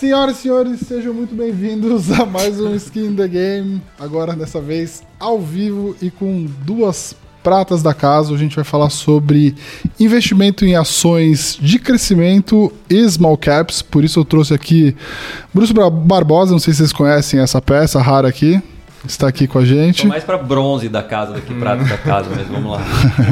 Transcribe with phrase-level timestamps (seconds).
[0.00, 3.82] Senhoras e senhores, sejam muito bem-vindos a mais um Skin the Game.
[3.98, 8.32] Agora, dessa vez, ao vivo e com duas pratas da casa.
[8.32, 9.54] A gente vai falar sobre
[10.00, 13.82] investimento em ações de crescimento e small caps.
[13.82, 14.96] Por isso eu trouxe aqui
[15.52, 16.52] Bruce Barbosa.
[16.52, 18.58] Não sei se vocês conhecem essa peça rara aqui.
[19.06, 20.02] Está aqui com a gente.
[20.02, 22.80] Tô mais para bronze da casa do que prata da casa, mas vamos lá.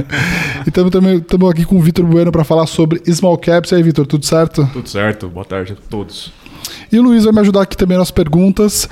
[0.67, 3.71] e estamos aqui com o Vitor Bueno para falar sobre small caps.
[3.73, 4.69] E aí, Vitor, tudo certo?
[4.73, 5.29] Tudo certo.
[5.29, 6.33] Boa tarde a todos.
[6.91, 8.89] E o Luiz vai me ajudar aqui também nas perguntas.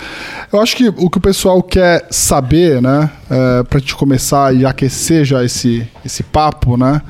[0.53, 4.55] Eu acho que o que o pessoal quer saber, né, é, para a gente começar
[4.55, 7.01] e aquecer já esse, esse papo, né,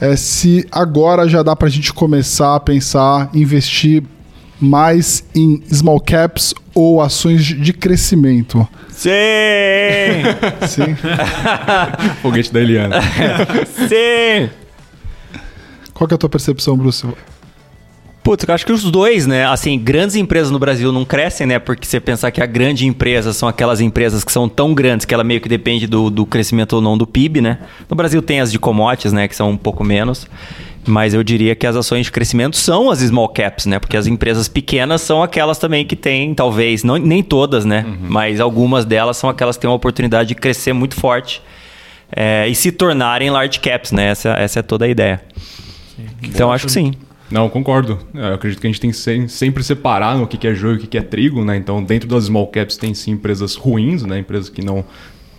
[0.00, 4.02] é se agora já dá para a gente começar a pensar, investir
[4.58, 8.66] mais em small caps ou ações de crescimento.
[8.88, 9.10] Sim!
[10.68, 10.96] Sim.
[12.22, 13.00] Foguete da Eliana.
[13.88, 14.50] Sim!
[15.94, 17.06] Qual que é a tua percepção, Bruce?
[18.22, 19.46] Putz, eu acho que os dois, né?
[19.46, 21.58] Assim, grandes empresas no Brasil não crescem, né?
[21.58, 25.14] Porque você pensar que a grande empresa são aquelas empresas que são tão grandes que
[25.14, 27.58] ela meio que depende do, do crescimento ou não do PIB, né?
[27.88, 29.26] No Brasil tem as de commodities, né?
[29.26, 30.26] Que são um pouco menos.
[30.86, 33.78] Mas eu diria que as ações de crescimento são as small caps, né?
[33.78, 37.84] Porque as empresas pequenas são aquelas também que têm, talvez, não, nem todas, né?
[37.86, 38.08] Uhum.
[38.08, 41.42] Mas algumas delas são aquelas que têm uma oportunidade de crescer muito forte
[42.14, 44.08] é, e se tornarem large caps, né?
[44.08, 45.22] Essa, essa é toda a ideia.
[45.96, 46.06] Sim.
[46.22, 46.92] Então, acho que sim.
[47.30, 47.98] Não, concordo.
[48.12, 50.86] Eu acredito que a gente tem que sempre separar o que é joio e o
[50.86, 51.56] que é trigo, né?
[51.56, 54.18] Então, dentro das small caps tem sim empresas ruins, né?
[54.18, 54.84] Empresas que não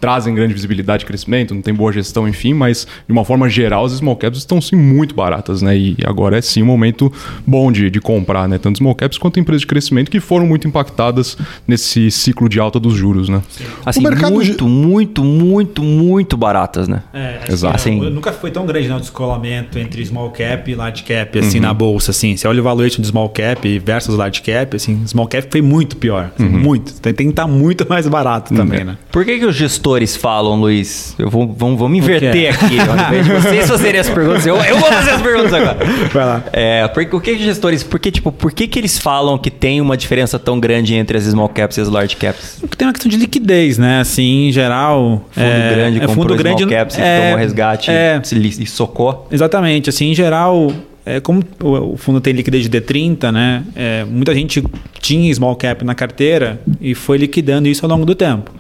[0.02, 3.86] trazem grande visibilidade e crescimento, não tem boa gestão, enfim, mas de uma forma geral
[3.86, 5.78] as small caps estão sim muito baratas, né?
[5.78, 7.14] E agora é sim um momento
[7.46, 8.58] bom de, de comprar, né?
[8.58, 12.80] Tanto small caps quanto empresas de crescimento que foram muito impactadas nesse ciclo de alta
[12.80, 13.44] dos juros, né?
[13.86, 14.72] Assim, o mercado muito, de...
[14.72, 17.04] muito, muito, muito baratas, né?
[17.14, 17.76] É, Exato.
[17.76, 21.58] Assim, nunca foi tão grande não, o descolamento entre small cap e large cap, assim,
[21.58, 21.64] uhum.
[21.64, 22.36] na bolsa, assim.
[22.36, 25.96] Você olha o valuation de small cap versus large cap, assim, small cap foi muito
[25.98, 26.60] pior, assim, uhum.
[26.60, 27.00] muito.
[27.00, 28.86] Tem, tem que estar muito mais barato também, uhum.
[28.86, 28.98] né?
[29.12, 31.16] Por que, que o gestor gestores falam, Luiz?
[31.18, 32.78] Eu vou, vamos, vamos inverter aqui.
[32.80, 35.78] Ao invés de vocês fazerem as perguntas, eu, eu vou fazer as perguntas agora.
[36.14, 36.44] Vai lá.
[36.54, 39.82] É, por, o que gestores, por que, tipo, por que, que eles falam que tem
[39.82, 42.58] uma diferença tão grande entre as small caps e as large caps?
[42.60, 44.02] Porque tem uma questão de liquidez, né?
[44.02, 45.26] Assim, em geral.
[45.32, 48.66] Fundo é, grande é, comprou fundo grande, small caps é, e tomou resgate é, e
[48.66, 49.28] socou.
[49.32, 49.90] Exatamente.
[49.90, 50.72] Assim, em geral,
[51.06, 54.64] é, como o fundo tem liquidez de D30, né, é, muita gente
[55.00, 58.52] tinha small cap na carteira e foi liquidando isso ao longo do tempo.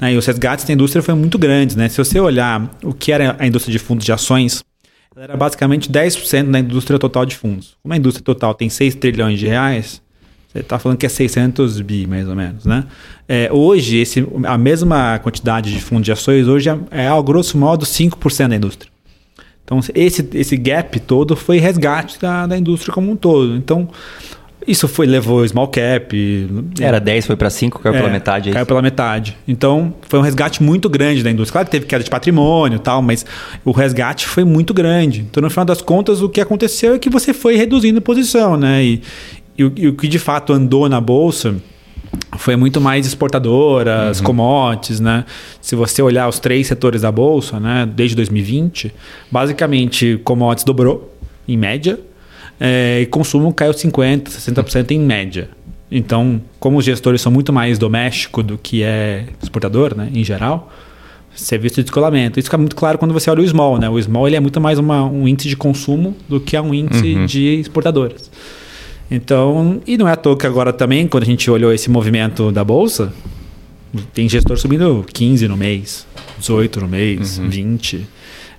[0.00, 1.74] Né, e os resgates da indústria foram muito grandes.
[1.76, 1.88] Né?
[1.88, 4.62] Se você olhar o que era a indústria de fundos de ações,
[5.14, 7.76] ela era basicamente 10% da indústria total de fundos.
[7.82, 10.00] Como a indústria total tem 6 trilhões de reais,
[10.48, 12.84] você está falando que é 600 bi, mais ou menos, né?
[13.28, 17.58] É, hoje, esse, a mesma quantidade de fundos de ações hoje é, é ao grosso
[17.58, 18.90] modo, 5% da indústria.
[19.68, 23.54] Então, esse, esse gap todo foi resgate da, da indústria como um todo.
[23.54, 23.86] Então,
[24.66, 26.48] isso foi levou small cap.
[26.80, 28.48] Era 10, foi para 5, caiu é, pela metade.
[28.48, 29.36] É caiu pela metade.
[29.46, 31.52] Então, foi um resgate muito grande da indústria.
[31.52, 33.26] Claro que teve queda de patrimônio e tal, mas
[33.62, 35.20] o resgate foi muito grande.
[35.20, 38.82] Então, no final das contas, o que aconteceu é que você foi reduzindo posição, né?
[38.82, 39.02] E,
[39.58, 41.56] e, e o que de fato andou na bolsa
[42.38, 44.24] foi muito mais exportadoras, uhum.
[44.24, 45.24] commodities, né?
[45.60, 48.92] Se você olhar os três setores da bolsa, né, desde 2020,
[49.30, 51.14] basicamente commodities dobrou
[51.46, 51.98] em média
[52.60, 55.50] é, e consumo caiu 50, 60% em média.
[55.90, 60.70] Então, como os gestores são muito mais doméstico do que é exportador, né, em geral,
[61.58, 62.38] vê esse descolamento.
[62.38, 63.88] Isso fica muito claro quando você olha o small, né?
[63.88, 66.74] O small ele é muito mais uma, um índice de consumo do que é um
[66.74, 67.26] índice uhum.
[67.26, 68.30] de exportadoras.
[69.10, 72.52] Então, e não é à toa que agora também, quando a gente olhou esse movimento
[72.52, 73.12] da bolsa,
[74.12, 76.06] tem gestor subindo 15 no mês,
[76.38, 77.48] 18 no mês, uhum.
[77.48, 78.06] 20,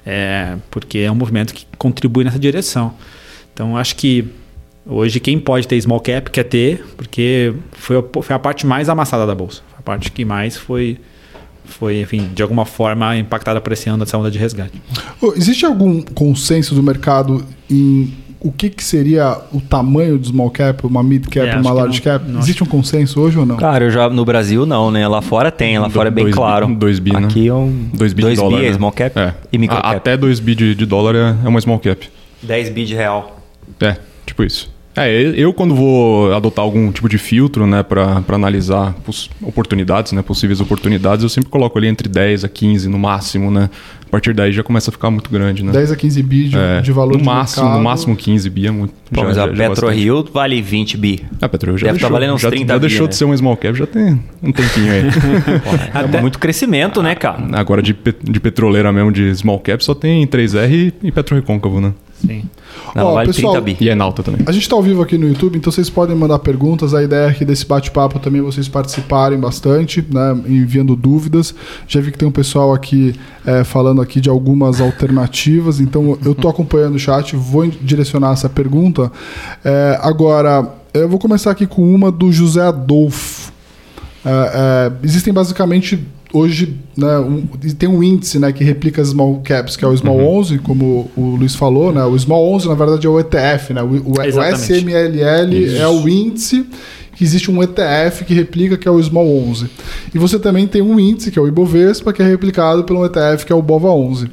[0.06, 2.94] é, porque é um movimento que contribui nessa direção.
[3.54, 4.26] Então, acho que
[4.86, 8.90] hoje quem pode ter small cap quer ter, porque foi a, foi a parte mais
[8.90, 10.98] amassada da bolsa, a parte que mais foi
[11.66, 14.82] foi, enfim, de alguma forma impactada por esse ano dessa onda de resgate.
[15.36, 18.12] Existe algum consenso do mercado em
[18.42, 22.00] o que, que seria o tamanho do small cap, uma mid cap, é, uma large
[22.00, 22.30] não, cap?
[22.30, 23.58] Não Existe um consenso hoje ou não?
[23.58, 25.08] Cara, eu já no Brasil não, né?
[25.08, 26.68] Lá fora tem, lá fora é bem dois claro.
[26.68, 27.20] 2 bi, né?
[27.20, 28.74] Aqui é um 2 bi, dois bi é né?
[28.74, 29.34] small cap é.
[29.52, 29.96] e micro cap.
[29.96, 32.10] Até 2 bi de, de dólar é, é uma small cap.
[32.42, 33.40] 10 bi de real.
[33.82, 34.72] É, tipo isso.
[34.96, 38.96] É, eu quando vou adotar algum tipo de filtro, né, para analisar
[39.42, 43.70] oportunidades, né, possíveis oportunidades, eu sempre coloco ali entre 10 a 15 no máximo, né?
[44.10, 45.72] A partir daí já começa a ficar muito grande, né?
[45.72, 47.78] 10 a 15 bi de, é, de valor no máximo, mercado.
[47.78, 48.92] No máximo 15 bi é muito.
[49.14, 51.26] Pô, já, mas a PetroRio vale 20 bi.
[51.40, 53.10] A PetroRio já Deve estar tá valendo uns 30 já, já deixou né?
[53.10, 55.04] de ser um small cap, já tem um tempinho aí.
[55.62, 56.22] Pô, é Até...
[56.22, 57.40] muito crescimento, né, cara?
[57.54, 61.94] Agora de, de petroleira mesmo, de small cap, só tem 3R e PetroRio Côncavo, né?
[62.26, 62.44] Sim.
[62.96, 63.86] Não, Ó, vale pessoal, 30 bi.
[63.86, 64.42] E é nauta também.
[64.46, 66.94] A gente está ao vivo aqui no YouTube, então vocês podem mandar perguntas.
[66.94, 71.54] A ideia é que desse bate-papo também vocês participarem bastante, né, enviando dúvidas.
[71.88, 76.34] Já vi que tem um pessoal aqui é, falando aqui de algumas alternativas, então eu
[76.34, 79.12] estou acompanhando o chat, vou direcionar essa pergunta.
[79.64, 83.52] É, agora, eu vou começar aqui com uma do José Adolfo.
[84.26, 87.44] É, é, existem basicamente hoje né, um-
[87.78, 91.10] tem um índice né, que replica as small caps, que é o Small 11, como
[91.16, 91.92] o Luiz falou.
[91.92, 93.74] Né, o Small 11, na verdade, é o ETF.
[93.74, 94.22] Né, o, o.
[94.56, 96.66] SMLL é o índice
[97.20, 99.70] que existe um ETF que replica, que é o Small 11.
[100.16, 103.46] E você também tem um índice, que é o Ibovespa, que é replicado pelo ETF,
[103.46, 104.30] que é o BOVA 11.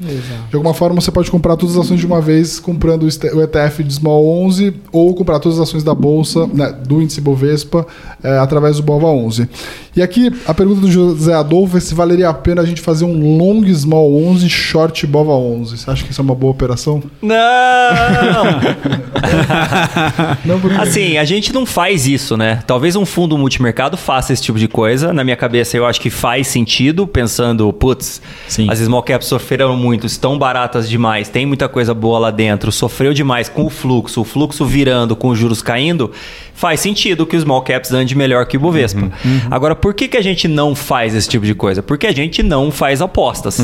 [0.49, 3.83] De alguma forma, você pode comprar todas as ações de uma vez comprando o ETF
[3.83, 7.85] de Small 11 ou comprar todas as ações da Bolsa, né, do índice Bovespa,
[8.23, 9.49] eh, através do BOVA 11.
[9.97, 13.05] E aqui, a pergunta do José Adolfo é se valeria a pena a gente fazer
[13.05, 15.79] um long Small 11 short BOVA 11.
[15.79, 17.03] Você acha que isso é uma boa operação?
[17.21, 17.35] Não!
[20.45, 20.77] Não, porque...
[20.77, 22.63] Assim, a gente não faz isso, né?
[22.67, 25.13] Talvez um fundo multimercado faça esse tipo de coisa.
[25.13, 28.69] Na minha cabeça, eu acho que faz sentido, pensando, putz, Sim.
[28.71, 33.15] as small caps sofreram muito, estão baratas demais, tem muita coisa boa lá dentro, sofreu
[33.15, 36.11] demais com o fluxo, o fluxo virando, com os juros caindo.
[36.55, 39.11] Faz sentido que os small caps ande melhor que o Bovespa.
[39.51, 41.83] Agora, por que, que a gente não faz esse tipo de coisa?
[41.83, 43.61] Porque a gente não faz apostas.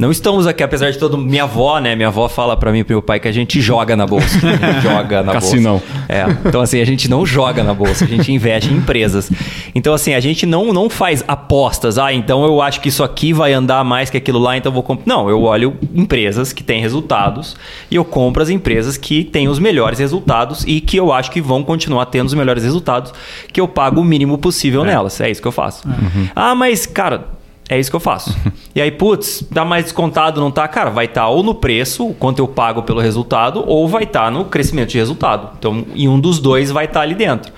[0.00, 1.18] Não estamos aqui, apesar de todo.
[1.18, 1.94] Minha avó, né?
[1.94, 4.40] Minha avó fala pra mim e pro meu pai que a gente joga na bolsa.
[4.80, 5.72] Joga na Cassinão.
[5.72, 6.04] bolsa.
[6.08, 9.30] É, então assim, a gente não joga na bolsa, a gente investe em empresas.
[9.74, 11.98] Então assim, a gente não, não faz apostas.
[11.98, 14.74] Ah, então eu acho que isso aqui vai andar mais que aquilo lá, então eu
[14.74, 15.04] vou comprar.
[15.06, 17.54] Não, eu olho empresas que têm resultados
[17.90, 21.42] e eu compro as empresas que têm os melhores resultados e que eu acho que
[21.42, 23.12] vão continuar tendo os melhores resultados,
[23.52, 25.20] que eu pago o mínimo possível nelas.
[25.20, 25.86] É isso que eu faço.
[26.34, 27.38] Ah, mas, cara.
[27.70, 28.36] É isso que eu faço.
[28.72, 30.68] E aí, putz, tá mais descontado, não tá?
[30.68, 34.30] Cara, vai estar ou no preço, o quanto eu pago pelo resultado, ou vai estar
[34.30, 35.50] no crescimento de resultado.
[35.58, 37.52] Então, e um dos dois vai estar ali dentro.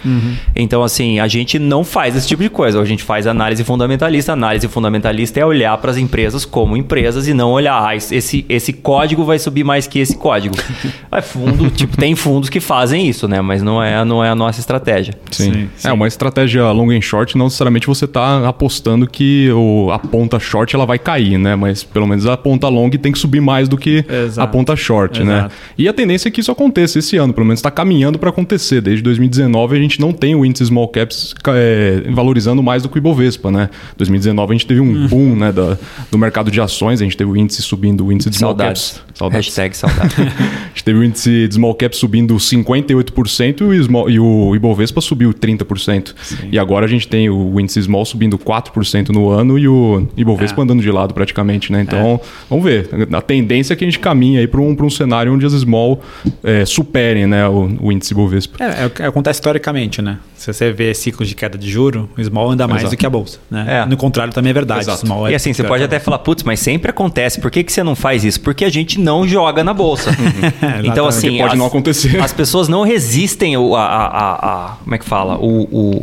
[0.57, 2.81] Então, assim, a gente não faz esse tipo de coisa.
[2.81, 4.33] A gente faz análise fundamentalista.
[4.33, 8.73] Análise fundamentalista é olhar para as empresas como empresas e não olhar, ah, esse, esse
[8.73, 10.57] código vai subir mais que esse código.
[11.13, 13.43] É fundo, tipo, tem fundos que fazem isso, né?
[13.43, 15.13] Mas não é, não é a nossa estratégia.
[15.31, 15.53] Sim.
[15.53, 15.89] Sim, sim.
[15.89, 20.39] É uma estratégia long and short, não necessariamente você tá apostando que o, a ponta
[20.39, 21.55] short ela vai cair, né?
[21.57, 24.41] Mas pelo menos a ponta long tem que subir mais do que Exato.
[24.41, 25.39] a ponta short, né?
[25.39, 25.55] Exato.
[25.79, 28.81] E a tendência é que isso aconteça esse ano, pelo menos está caminhando para acontecer.
[28.81, 32.97] Desde 2019 a gente não tem o índice small caps é, valorizando mais do que
[32.97, 33.71] o Ibovespa, né?
[33.97, 35.77] 2019 a gente teve um boom, né, da-
[36.11, 38.93] do mercado de ações, a gente teve o índice subindo, o índice de small Saudades.
[39.07, 39.12] caps.
[39.15, 39.47] Saudades.
[39.47, 40.17] Hashtag saudades.
[40.19, 44.57] A gente teve o índice de small cap subindo 58% e o, small, e o
[44.57, 46.15] Ibovespa subiu 30%.
[46.51, 50.63] E agora a gente tem o índice small subindo 4% no ano e o Ibovespa
[50.63, 50.65] É.
[50.65, 51.83] andando de lado praticamente, né?
[51.83, 52.19] Então,
[52.49, 52.89] vamos ver.
[53.13, 55.53] A tendência é que a gente caminhe aí para um, pra um cenário onde as
[55.53, 56.01] small
[56.43, 58.65] é, superem né, o, o índice Ibovespa.
[58.65, 60.19] É, é acontece historicamente, né?
[60.35, 62.97] Se você vê ciclos de queda de juro, o small anda mais Exato.
[62.97, 63.83] do que a bolsa, né?
[63.83, 63.87] É.
[63.87, 64.81] No contrário também é verdade.
[64.81, 65.05] Exato.
[65.05, 67.41] o small é E assim, você pode até falar, putz, mas sempre acontece.
[67.41, 68.41] Por que, que você não faz isso?
[68.41, 70.11] Porque a gente não joga na bolsa.
[70.83, 71.09] então, Exatamente.
[71.09, 71.27] assim.
[71.29, 72.21] Porque pode as, não acontecer.
[72.21, 75.37] As pessoas não resistem a, a- a- a- Como é que fala?
[75.39, 75.63] O.
[75.71, 76.03] o-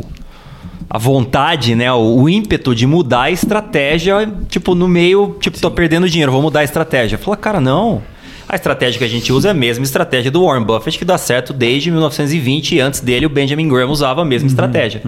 [0.92, 6.08] a vontade, né, o, ímpeto de mudar a estratégia, tipo, no meio, tipo, tô perdendo
[6.10, 7.16] dinheiro, vou mudar a estratégia.
[7.16, 8.02] Fala, cara, não.
[8.48, 11.16] A estratégia que a gente usa é a mesma estratégia do Warren Buffett, que dá
[11.16, 15.00] certo desde 1920 e antes dele o Benjamin Graham usava a mesma estratégia.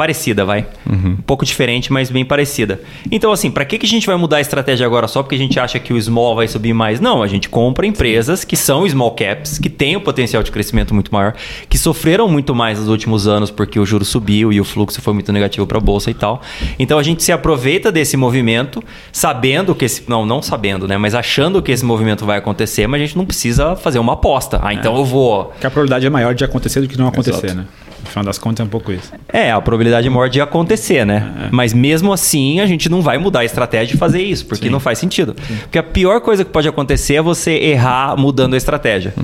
[0.00, 0.66] Parecida, vai.
[0.90, 2.80] Um pouco diferente, mas bem parecida.
[3.12, 5.38] Então, assim, para que, que a gente vai mudar a estratégia agora só porque a
[5.38, 7.00] gente acha que o small vai subir mais?
[7.00, 10.94] Não, a gente compra empresas que são small caps, que têm o potencial de crescimento
[10.94, 11.34] muito maior,
[11.68, 15.12] que sofreram muito mais nos últimos anos porque o juro subiu e o fluxo foi
[15.12, 16.40] muito negativo para a bolsa e tal.
[16.78, 20.04] Então, a gente se aproveita desse movimento, sabendo que esse.
[20.08, 20.96] Não, não sabendo, né?
[20.96, 24.60] Mas achando que esse movimento vai acontecer, mas a gente não precisa fazer uma aposta.
[24.62, 25.44] Ah, então eu vou.
[25.44, 27.54] Porque a probabilidade é maior de acontecer do que não acontecer, Exato.
[27.54, 27.66] né?
[28.10, 29.12] Final das contas é um pouco isso.
[29.28, 31.48] É, a probabilidade maior de acontecer, né?
[31.50, 34.72] Mas mesmo assim, a gente não vai mudar a estratégia e fazer isso, porque Sim.
[34.72, 35.34] não faz sentido.
[35.62, 39.14] Porque a pior coisa que pode acontecer é você errar mudando a estratégia.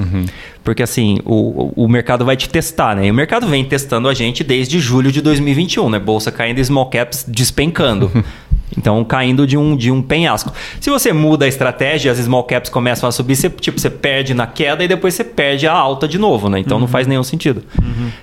[0.67, 3.07] Porque assim, o, o mercado vai te testar, né?
[3.07, 6.01] E o mercado vem testando a gente desde julho de 2021, né?
[6.01, 8.11] Bolsa caindo e small caps despencando.
[8.77, 10.53] Então, caindo de um, de um penhasco.
[10.81, 14.35] Se você muda a estratégia, as small caps começam a subir, você, tipo, você perde
[14.35, 16.59] na queda e depois você perde a alta de novo, né?
[16.59, 17.63] Então não faz nenhum sentido.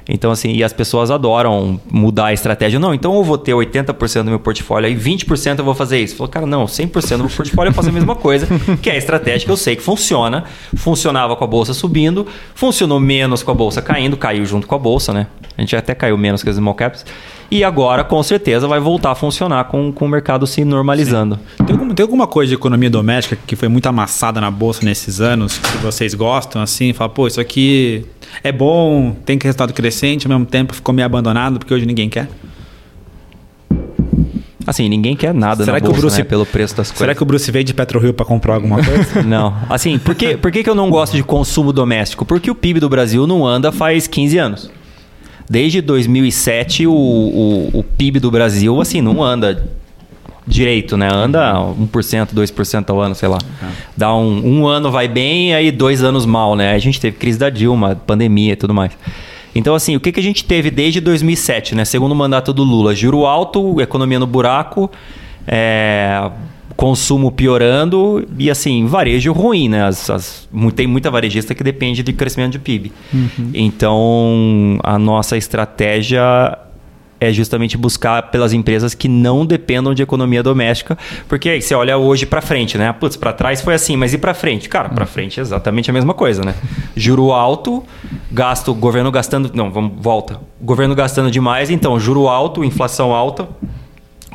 [0.07, 2.79] Então, assim, e as pessoas adoram mudar a estratégia.
[2.79, 6.15] Não, então eu vou ter 80% do meu portfólio e 20% eu vou fazer isso.
[6.15, 8.47] Falou, cara, não, 100% do meu portfólio eu faço a mesma coisa,
[8.81, 10.43] que é a estratégia que eu sei que funciona.
[10.75, 14.79] Funcionava com a bolsa subindo, funcionou menos com a bolsa caindo, caiu junto com a
[14.79, 15.27] bolsa, né?
[15.57, 17.05] A gente até caiu menos que as small caps.
[17.51, 21.39] E agora, com certeza, vai voltar a funcionar com, com o mercado se normalizando.
[21.57, 25.21] Tem algum tem alguma coisa de economia doméstica que foi muito amassada na bolsa nesses
[25.21, 26.93] anos que vocês gostam, assim?
[26.93, 28.05] Fala, pô, isso aqui
[28.43, 32.27] é bom, tem resultado crescente, ao mesmo tempo ficou meio abandonado porque hoje ninguém quer?
[34.65, 36.98] Assim, ninguém quer nada Será na que o bolsa, Bruce- né, pelo preço das coisas.
[37.00, 39.22] Será que o Bruce veio de PetroRio para comprar alguma coisa?
[39.27, 39.53] Não.
[39.70, 42.25] Assim, por, que, por que, que eu não gosto de consumo doméstico?
[42.25, 44.72] Porque o PIB do Brasil não anda faz 15 anos.
[45.50, 49.70] Desde 2007, o, o, o PIB do Brasil, assim, não anda
[50.48, 51.10] direito, né?
[51.12, 53.38] Anda 1%, 2% ao ano, sei lá.
[53.96, 56.74] Dá um, um ano vai bem, aí dois anos mal, né?
[56.74, 58.91] A gente teve crise da Dilma, pandemia e tudo mais.
[59.55, 61.86] Então, assim, o que, que a gente teve desde 2007, né?
[61.86, 62.95] Segundo mandato do Lula?
[62.95, 64.89] Juro alto, economia no buraco,
[65.48, 66.31] é,
[66.75, 69.83] consumo piorando e, assim, varejo ruim, né?
[69.83, 72.91] As, as- tem muita varejista que depende de crescimento de PIB.
[73.53, 76.57] Então, a nossa estratégia
[77.24, 81.98] é justamente buscar pelas empresas que não dependam de economia doméstica, porque aí você olha
[81.98, 82.92] hoje para frente, né?
[82.94, 84.68] Putz, para trás foi assim, mas e para frente?
[84.70, 86.53] Cara, para frente é exatamente a mesma coisa, né?
[86.96, 87.84] Juro alto,
[88.32, 90.39] gasto, governo gastando, não, vamos volta.
[90.62, 93.48] Governo gastando demais, então juro alto, inflação alta,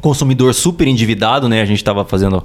[0.01, 1.61] consumidor super endividado, né?
[1.61, 2.45] A gente estava fazendo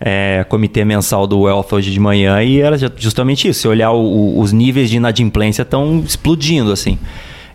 [0.00, 3.60] é, comitê mensal do Wealth hoje de manhã e era ju- justamente isso.
[3.60, 6.98] Se olhar o- o- os níveis de inadimplência estão explodindo, assim.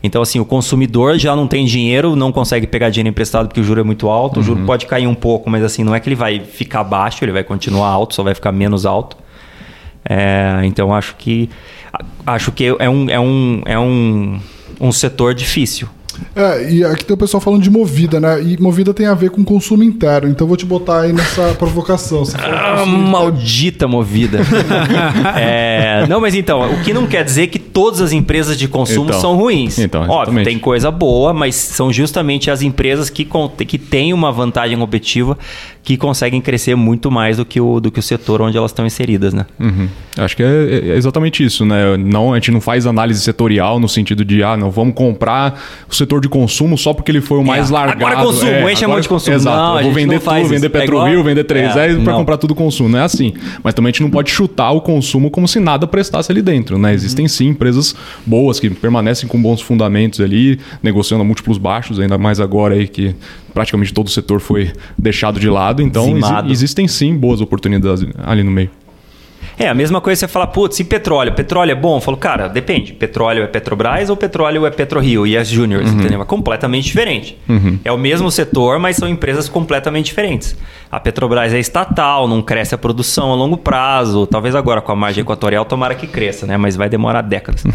[0.02, 3.64] Então, assim, o consumidor já não tem dinheiro, não consegue pegar dinheiro emprestado porque o
[3.64, 4.40] juro é muito alto.
[4.40, 7.24] O juro pode cair um pouco, mas assim, não é que ele vai ficar baixo,
[7.24, 9.18] ele vai continuar alto, só vai ficar menos alto.
[10.08, 11.50] É, então, acho que
[12.26, 14.40] acho que é um, é um, é um,
[14.80, 15.90] um setor difícil.
[16.36, 18.42] É, e aqui tem o pessoal falando de movida, né?
[18.42, 20.30] E movida tem a ver com consumo interno.
[20.30, 22.24] Então eu vou te botar aí nessa provocação.
[22.36, 23.10] Ah, consumo interno.
[23.12, 24.40] maldita movida.
[25.36, 29.10] É, não, mas então, o que não quer dizer que todas as empresas de consumo
[29.10, 29.78] Então, são ruins.
[29.80, 30.46] então, Óbvio, exatamente.
[30.46, 33.28] tem coisa boa, mas são justamente as empresas que,
[33.68, 35.38] que têm uma vantagem competitiva
[35.84, 38.86] que conseguem crescer muito mais do que o, do que o setor onde elas estão
[38.86, 39.46] inseridas, né?
[39.60, 39.88] Uhum.
[40.18, 41.98] Acho que é, é exatamente isso, né?
[41.98, 45.60] Não, a gente não faz análise setorial no sentido de, ah, não, vamos comprar
[45.90, 48.06] o setor de consumo só porque ele foi o mais É, largado.
[48.06, 49.36] agora consumo, enche a mão de consumo.
[49.36, 52.56] Exato, Não, vou vender tudo, vender É PetroRio, igual- vender 3 É, para comprar tudo
[52.56, 52.88] consumo.
[52.88, 53.34] Não é assim.
[53.62, 56.78] Mas também a gente não pode chutar o consumo como se nada prestasse ali dentro,
[56.78, 56.94] né?
[56.94, 57.94] Existem sim empresas
[58.26, 62.88] boas que permanecem com bons fundamentos ali, negociando a múltiplos baixos, ainda mais agora aí
[62.88, 63.14] que
[63.54, 65.82] praticamente todo o setor foi deixado de lado.
[65.82, 68.70] Então, exi- existem sim boas oportunidades ali no meio.
[69.58, 71.34] É, a mesma coisa você fala, putz, e petróleo?
[71.34, 71.98] Petróleo é bom?
[71.98, 72.94] Eu falo, cara, depende.
[72.94, 76.22] Petróleo é Petrobras ou petróleo é PetroRio e as Juniors, entendeu?
[76.22, 77.38] É completamente diferente.
[77.84, 80.56] É o mesmo setor, mas são empresas completamente diferentes.
[80.92, 84.26] A Petrobras é estatal, não cresce a produção a longo prazo.
[84.26, 86.58] Talvez agora com a margem equatorial tomara que cresça, né?
[86.58, 87.64] Mas vai demorar décadas.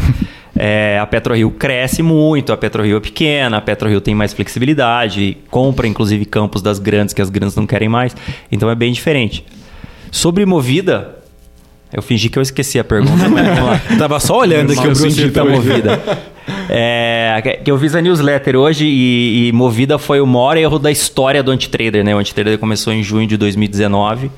[0.57, 5.85] É, a PetroRio cresce muito, a PetroRio é pequena, a PetroRio tem mais flexibilidade, compra
[5.85, 8.15] inclusive campos das grandes que as grandes não querem mais.
[8.49, 9.45] Então é bem diferente.
[10.11, 11.14] Sobre movida,
[11.95, 13.81] eu fingi que eu esqueci a pergunta, mas vamos lá.
[13.97, 16.01] Tava só olhando aqui Mal o Bruce sentido Tá movida.
[16.69, 20.91] É, que- eu fiz a newsletter hoje e, e movida foi o maior erro da
[20.91, 22.15] história do Antitrader, né?
[22.15, 24.29] O Antitrader começou em junho de 2019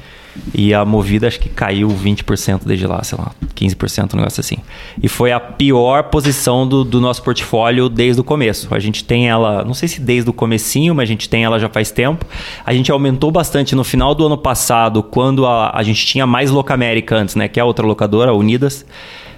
[0.54, 4.58] e a movida acho que caiu 20% desde lá, sei lá, 15%, um negócio assim.
[5.02, 8.68] E foi a pior posição do, do nosso portfólio desde o começo.
[8.70, 11.60] A gente tem ela, não sei se desde o comecinho, mas a gente tem ela
[11.60, 12.24] já faz tempo.
[12.66, 16.52] A gente aumentou bastante no final do ano passado, quando a, a gente tinha mais
[16.52, 17.48] Locamérica antes, né?
[17.48, 18.86] Que é a outra locadora, Unidas.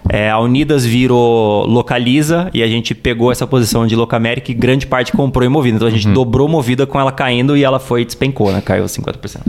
[0.07, 4.87] É, a Unidas virou Localiza e a gente pegou essa posição de Locamérica e grande
[4.87, 5.75] parte comprou em Movida.
[5.75, 8.61] Então a gente dobrou Movida com ela caindo e ela foi despencou, né?
[8.61, 9.41] Caiu 50%.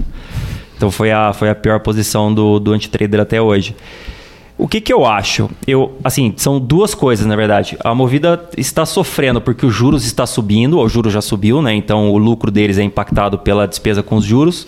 [0.77, 3.77] Então foi a, foi a pior posição do, do antitrader até hoje.
[4.61, 5.49] O que, que eu acho?
[5.67, 7.79] Eu, assim, são duas coisas, na verdade.
[7.83, 11.75] A Movida está sofrendo porque os juros está subindo, o juro já subiu, né?
[11.75, 14.67] Então o lucro deles é impactado pela despesa com os juros.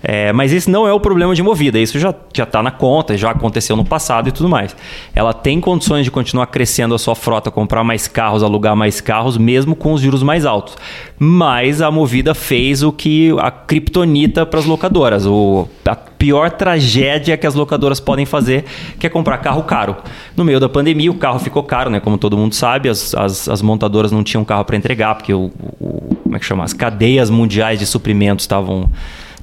[0.00, 3.30] É, mas esse não é o problema de Movida, isso já está na conta, já
[3.32, 4.76] aconteceu no passado e tudo mais.
[5.12, 9.36] Ela tem condições de continuar crescendo a sua frota, comprar mais carros, alugar mais carros,
[9.36, 10.76] mesmo com os juros mais altos.
[11.18, 17.36] Mas a Movida fez o que a criptonita para as locadoras, o, a pior tragédia
[17.36, 18.64] que as locadoras podem fazer,
[19.00, 19.96] que é comprar carro caro.
[20.36, 21.98] No meio da pandemia, o carro ficou caro, né?
[21.98, 25.50] Como todo mundo sabe, as, as, as montadoras não tinham carro para entregar, porque o,
[25.80, 26.62] o- como é que chama?
[26.62, 28.88] As cadeias mundiais de suprimentos estavam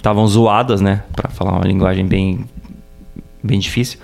[0.05, 1.01] estavam zoadas, né?
[1.15, 2.45] Para falar uma linguagem bem
[3.41, 3.99] bem difícil.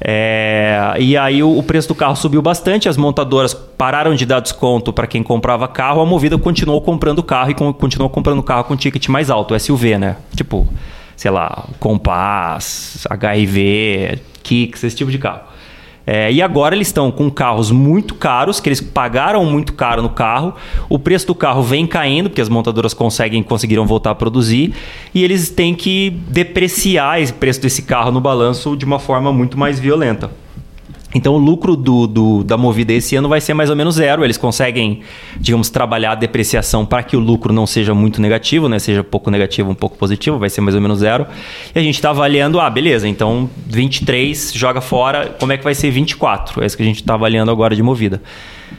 [0.00, 4.40] É, e aí o, o preço do carro subiu bastante, as montadoras pararam de dar
[4.40, 8.64] desconto para quem comprava carro, a Movida continuou comprando carro e con- continuou comprando carro
[8.64, 10.16] com ticket mais alto, SUV, né?
[10.34, 10.66] Tipo,
[11.16, 15.42] sei lá, Compass, HRV, Kicks, esse tipo de carro.
[16.10, 20.08] É, e agora eles estão com carros muito caros, que eles pagaram muito caro no
[20.08, 20.54] carro.
[20.88, 24.72] O preço do carro vem caindo, porque as montadoras conseguem conseguiram voltar a produzir.
[25.14, 29.58] E eles têm que depreciar esse preço desse carro no balanço de uma forma muito
[29.58, 30.30] mais violenta.
[31.18, 34.24] Então o lucro do, do, da Movida esse ano vai ser mais ou menos zero.
[34.24, 35.00] Eles conseguem,
[35.36, 38.78] digamos, trabalhar a depreciação para que o lucro não seja muito negativo, né?
[38.78, 41.26] Seja pouco negativo, um pouco positivo, vai ser mais ou menos zero.
[41.74, 45.74] E a gente está avaliando, ah, beleza, então 23 joga fora, como é que vai
[45.74, 46.62] ser 24?
[46.62, 48.22] É isso que a gente está avaliando agora de Movida.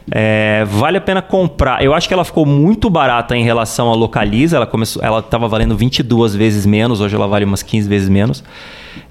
[0.10, 1.84] É, vale a pena comprar.
[1.84, 4.56] Eu acho que ela ficou muito barata em relação à Localiza.
[4.56, 8.44] Ela começou, ela estava valendo 22 vezes menos, hoje ela vale umas 15 vezes menos.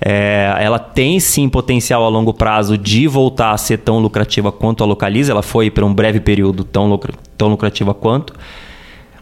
[0.01, 4.83] É, ela tem sim potencial a longo prazo de voltar a ser tão lucrativa quanto
[4.83, 5.33] a Localiza.
[5.33, 8.35] Ela foi por um breve período tão, lucra, tão lucrativa quanto.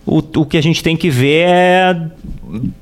[0.07, 2.11] O, o que a gente tem que ver é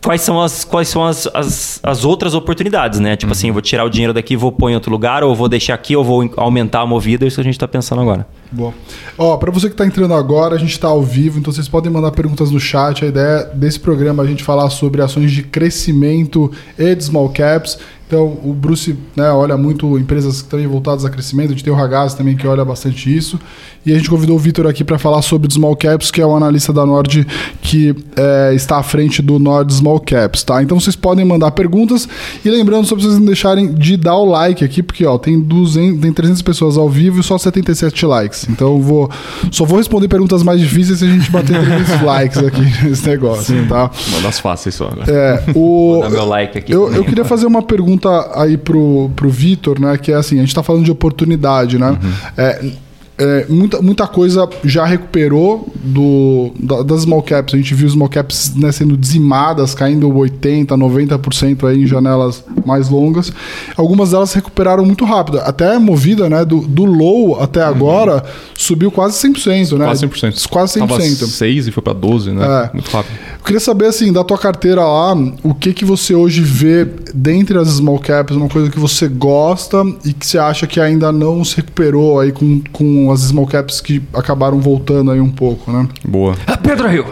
[0.03, 3.17] quais são as, quais são as, as, as outras oportunidades, né?
[3.17, 5.75] Tipo assim, vou tirar o dinheiro daqui, vou pôr em outro lugar, ou vou deixar
[5.75, 7.25] aqui, ou vou aumentar a movida.
[7.25, 8.27] É isso que a gente está pensando agora.
[8.53, 8.75] Boa.
[9.17, 11.91] Ó, para você que está entrando agora, a gente está ao vivo, então vocês podem
[11.91, 13.05] mandar perguntas no chat.
[13.05, 17.31] A ideia desse programa é a gente falar sobre ações de crescimento e de small
[17.31, 17.79] caps.
[18.07, 21.49] Então, o Bruce né, olha muito empresas que estão voltadas a crescimento.
[21.49, 23.39] A gente tem o Ragaz também que olha bastante isso.
[23.85, 26.35] E a gente convidou o Vitor aqui para falar sobre Small Caps, que é o
[26.35, 27.27] analista da Nord
[27.63, 30.63] que é, está à frente do Nord Small Caps, tá?
[30.63, 32.09] Então vocês podem mandar perguntas
[32.45, 35.39] e lembrando só para vocês não deixarem de dar o like aqui, porque ó, tem
[35.41, 38.47] 200, tem 300 pessoas ao vivo e só 77 likes.
[38.49, 39.11] Então eu vou
[39.51, 43.55] só vou responder perguntas mais difíceis se a gente bater 300 likes aqui nesse negócio,
[43.55, 43.67] Sim.
[43.67, 43.91] tá?
[44.09, 45.05] Uma das fáceis só, né?
[45.09, 46.73] É, o Vou dar meu like aqui.
[46.73, 47.94] eu, eu queria fazer uma pergunta
[48.35, 49.97] aí pro, pro Vitor, né?
[49.99, 51.99] Que é assim, a gente está falando de oportunidade, né?
[52.37, 52.71] É,
[53.17, 57.55] é, muita, muita coisa já recuperou do, da- das small caps.
[57.55, 62.89] A gente viu small caps né, sendo dizimadas, caindo 80%, 90% aí em janelas mais
[62.89, 63.33] longas.
[63.77, 65.39] Algumas delas recuperaram muito rápido.
[65.39, 66.45] Até movida, né?
[66.45, 69.85] Do, do low até agora, subiu quase 100%, né?
[69.85, 70.49] Quase 100%.
[70.49, 70.89] Quase 100%.
[70.89, 72.45] Tava 6 e foi para 12, né?
[72.45, 72.71] É.
[72.75, 73.17] Muito rápido.
[73.45, 77.59] Eu queria saber, assim, da tua carteira lá, o que que você hoje vê dentre
[77.59, 81.45] as small caps, uma coisa que você gosta e que você acha que ainda não
[81.45, 85.87] se recuperou aí com, com as small caps que acabaram voltando aí um pouco, né?
[86.03, 86.35] Boa.
[86.47, 87.05] Ah, Pedro Rio!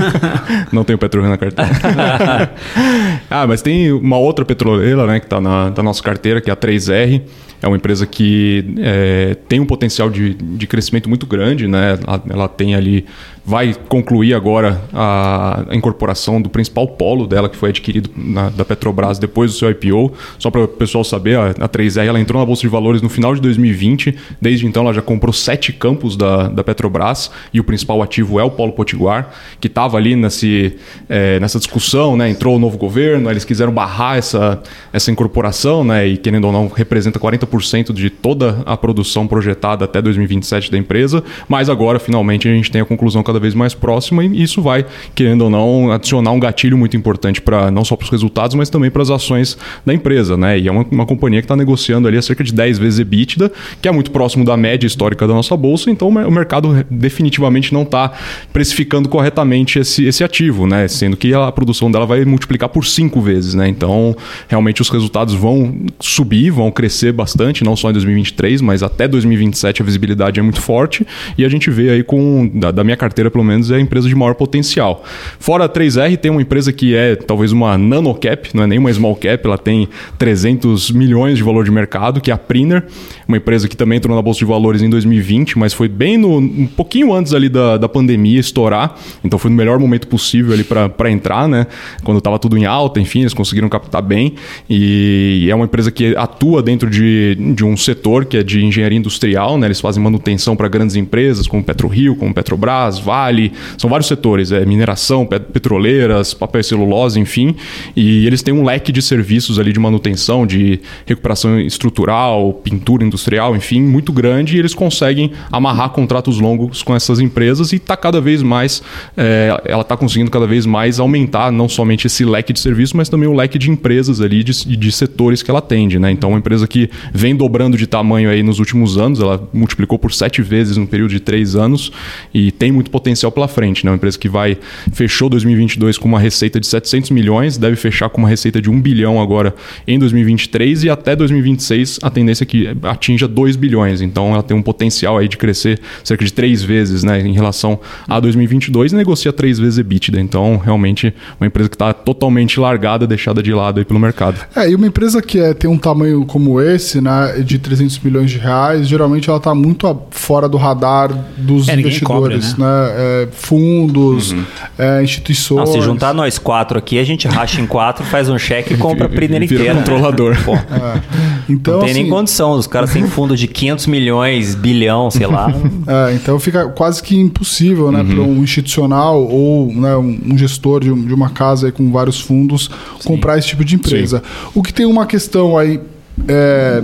[0.72, 1.70] Não tenho petróleo na carteira.
[3.28, 6.52] ah, mas tem uma outra petroleira, né, que está na, na nossa carteira, que é
[6.54, 7.20] a 3R.
[7.62, 11.98] É uma empresa que é, tem um potencial de, de crescimento muito grande, né?
[12.06, 13.06] Ela, ela tem ali,
[13.46, 19.20] vai concluir agora a, incorporação do principal polo dela, que foi adquirido na- da Petrobras
[19.20, 20.12] depois do seu IPO.
[20.36, 23.08] Só para o pessoal saber, a, a 3R ela entrou na Bolsa de Valores no
[23.08, 24.16] final de 2020.
[24.42, 28.42] Desde então ela já comprou sete campos da, da Petrobras e o principal ativo é
[28.42, 29.30] o Polo Potiguar,
[29.60, 30.74] que estava ali nesse,
[31.08, 32.28] é, nessa discussão, né?
[32.28, 34.60] Entrou o novo governo, eles quiseram barrar essa,
[34.92, 36.04] essa incorporação, né?
[36.06, 41.22] E querendo ou não, representa 40% de toda a produção projetada até 2027 da empresa.
[41.48, 44.84] Mas agora, finalmente, a gente tem a conclusão cada vez mais próxima e isso vai,
[45.14, 48.70] querendo ou não, adicionar um gatilho muito importante para não só para os resultados, mas
[48.70, 50.58] também para as ações da empresa, né?
[50.58, 53.52] E é uma, uma companhia que está negociando ali a cerca de 10 vezes EBITDA,
[53.80, 57.82] que é muito próximo da média histórica da nossa bolsa, então o mercado definitivamente não
[57.82, 58.12] está
[58.52, 60.88] precificando corretamente esse, esse ativo, né?
[60.88, 63.68] Sendo que a produção dela vai multiplicar por 5 vezes, né?
[63.68, 64.16] Então,
[64.48, 69.82] realmente os resultados vão subir, vão crescer bastante, não só em 2023, mas até 2027
[69.82, 73.25] a visibilidade é muito forte e a gente vê aí com, da, da minha carteira
[73.30, 75.04] pelo menos, é a empresa de maior potencial.
[75.38, 78.78] Fora a 3R, tem uma empresa que é talvez uma nano cap, não é nem
[78.78, 82.84] uma small cap, ela tem 300 milhões de valor de mercado, que é a Priner,
[83.26, 86.38] uma empresa que também entrou na Bolsa de Valores em 2020, mas foi bem no,
[86.38, 90.64] um pouquinho antes ali da, da pandemia estourar, então foi no melhor momento possível ali
[90.64, 91.66] para entrar, né?
[92.04, 94.34] Quando estava tudo em alta, enfim, eles conseguiram captar bem
[94.68, 98.98] e é uma empresa que atua dentro de, de um setor que é de engenharia
[98.98, 99.66] industrial, né?
[99.66, 104.62] Eles fazem manutenção para grandes empresas como PetroRio, como Petrobras, Vale, são vários setores, é
[104.66, 107.54] mineração, pet- petroleiras, papel e celulose, enfim,
[107.96, 113.56] e eles têm um leque de serviços ali de manutenção, de recuperação estrutural, pintura industrial,
[113.56, 118.20] enfim, muito grande, e eles conseguem amarrar contratos longos com essas empresas e está cada
[118.20, 118.82] vez mais,
[119.16, 123.08] é, ela está conseguindo cada vez mais aumentar não somente esse leque de serviços, mas
[123.08, 126.10] também o leque de empresas ali, de, de setores que ela atende, né?
[126.10, 130.12] Então, uma empresa que vem dobrando de tamanho aí nos últimos anos, ela multiplicou por
[130.12, 131.90] sete vezes no período de três anos
[132.34, 133.90] e tem muito potencial potencial pela frente, né?
[133.92, 134.58] Uma empresa que vai
[134.92, 138.80] fechou 2022 com uma receita de 700 milhões, deve fechar com uma receita de 1
[138.80, 139.54] bilhão agora
[139.86, 144.00] em 2023 e até 2026 a tendência é que atinja 2 bilhões.
[144.00, 147.78] Então ela tem um potencial aí de crescer cerca de três vezes, né, em relação
[148.08, 150.20] a 2022 e negocia três vezes EBITDA.
[150.20, 154.40] Então realmente uma empresa que está totalmente largada, deixada de lado aí pelo mercado.
[154.56, 158.30] É, e uma empresa que é, tem um tamanho como esse, né, de 300 milhões
[158.30, 162.85] de reais, geralmente ela está muito a, fora do radar dos É, investidores, cobre, né?
[162.94, 164.34] É, fundos,
[164.78, 165.68] é, instituições.
[165.68, 168.76] Não, se juntar nós quatro aqui, a gente racha em quatro, faz um cheque e
[168.76, 169.74] compra a Priner Vira inteira.
[169.74, 170.36] controlador.
[170.44, 171.36] Pô, É.
[171.48, 172.52] Então, não tem nem assim, condição.
[172.52, 175.46] Os caras têm fundo de 500 milhões, bilhão, sei lá.
[175.86, 180.92] É, então fica quase que impossível né, para um institucional ou né, um, gestor de,
[180.92, 182.68] de uma casa aí com vários fundos
[183.04, 184.22] comprar esse tipo de empresa.
[184.52, 185.80] O que tem uma questão aí,
[186.26, 186.82] é,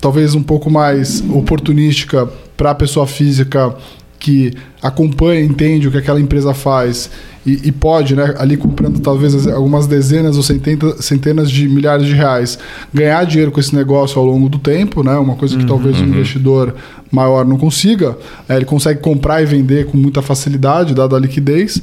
[0.00, 3.74] talvez um pouco mais oportunística para a pessoa física
[4.18, 7.08] que acompanha, entende o que aquela empresa faz
[7.44, 12.14] e, e pode, né, ali comprando talvez algumas dezenas ou centenas, centenas de milhares de
[12.14, 12.58] reais,
[12.94, 16.04] ganhar dinheiro com esse negócio ao longo do tempo, né, uma coisa que talvez um
[16.06, 16.74] investidor
[17.10, 18.16] maior não consiga.
[18.48, 21.82] É, ele consegue comprar e vender com muita facilidade, dada a liquidez,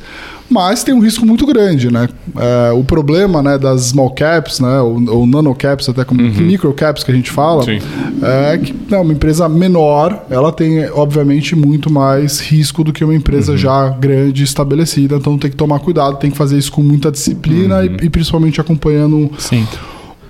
[0.50, 2.10] mas tem um risco muito grande, né?
[2.36, 6.74] É, o problema, né, das small caps, né, ou, ou nano caps, até como micro
[6.74, 7.80] caps que a gente fala, Sim.
[8.24, 13.16] é que né, uma empresa menor, ela tem obviamente muito mais risco do que uma
[13.16, 17.12] empresa já grande estabelecida, então tem que tomar cuidado, tem que fazer isso com muita
[17.12, 19.68] disciplina e, e principalmente acompanhando Sim.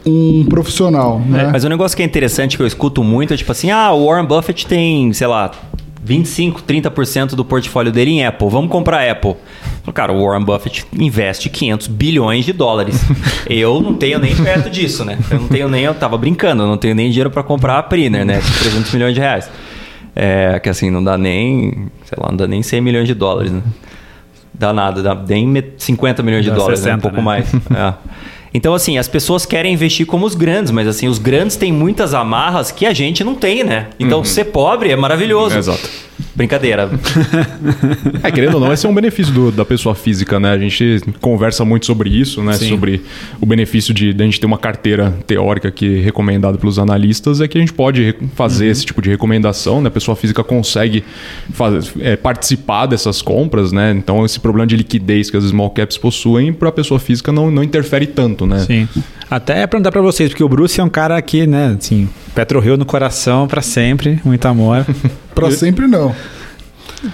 [0.06, 1.50] um profissional, né?
[1.52, 4.06] Mas um negócio que é interessante que eu escuto muito é tipo assim: ah, o
[4.06, 5.52] Warren Buffett tem, sei lá,
[6.04, 8.50] 25, 30% do portfólio dele em Apple.
[8.50, 9.36] Vamos comprar Apple.
[9.94, 13.00] Cara, o Warren Buffett investe 500 bilhões de dólares.
[13.50, 15.18] eu não tenho nem perto disso, né?
[15.30, 17.84] Eu não tenho nem, eu tava brincando, eu não tenho nem dinheiro para comprar a
[17.84, 18.42] Priner, né?
[18.60, 19.50] 300 milhões de reais.
[20.22, 23.52] É, que assim, não dá nem, sei lá, não dá nem 100 milhões de dólares,
[23.54, 23.62] né?
[24.54, 26.92] Dá nada, dá nem me- 50 milhões de Dá dólares, né?
[26.96, 27.24] um 60, pouco né?
[27.24, 27.50] mais.
[27.74, 27.94] É.
[28.54, 32.14] Então, assim, as pessoas querem investir como os grandes, mas assim, os grandes têm muitas
[32.14, 33.88] amarras que a gente não tem, né?
[34.00, 35.58] Então, ser pobre é maravilhoso.
[35.58, 35.88] Exato.
[36.36, 36.90] Brincadeira.
[38.24, 40.52] É, querendo ou não, esse é um benefício do- da pessoa física, né?
[40.52, 42.54] A gente conversa muito sobre isso, né?
[42.54, 42.70] Sim.
[42.70, 43.02] Sobre
[43.40, 47.40] o benefício de, de a gente ter uma carteira teórica que é recomendada pelos analistas,
[47.42, 49.88] é que a gente pode fazer esse tipo de recomendação, né?
[49.88, 51.04] A pessoa física consegue
[51.54, 53.94] faz- é, participar dessas compras, né?
[53.98, 57.50] Então, esse problema de liquidez que as small caps possuem, para a pessoa física não,
[57.50, 58.60] não interfere tanto, né?
[58.60, 58.88] Sim.
[59.30, 62.78] Até perguntar pra vocês, porque o Bruce é um cara aqui, né, assim, Petro Rio
[62.78, 64.86] no coração pra sempre, muito amor.
[65.36, 66.14] Para sempre não.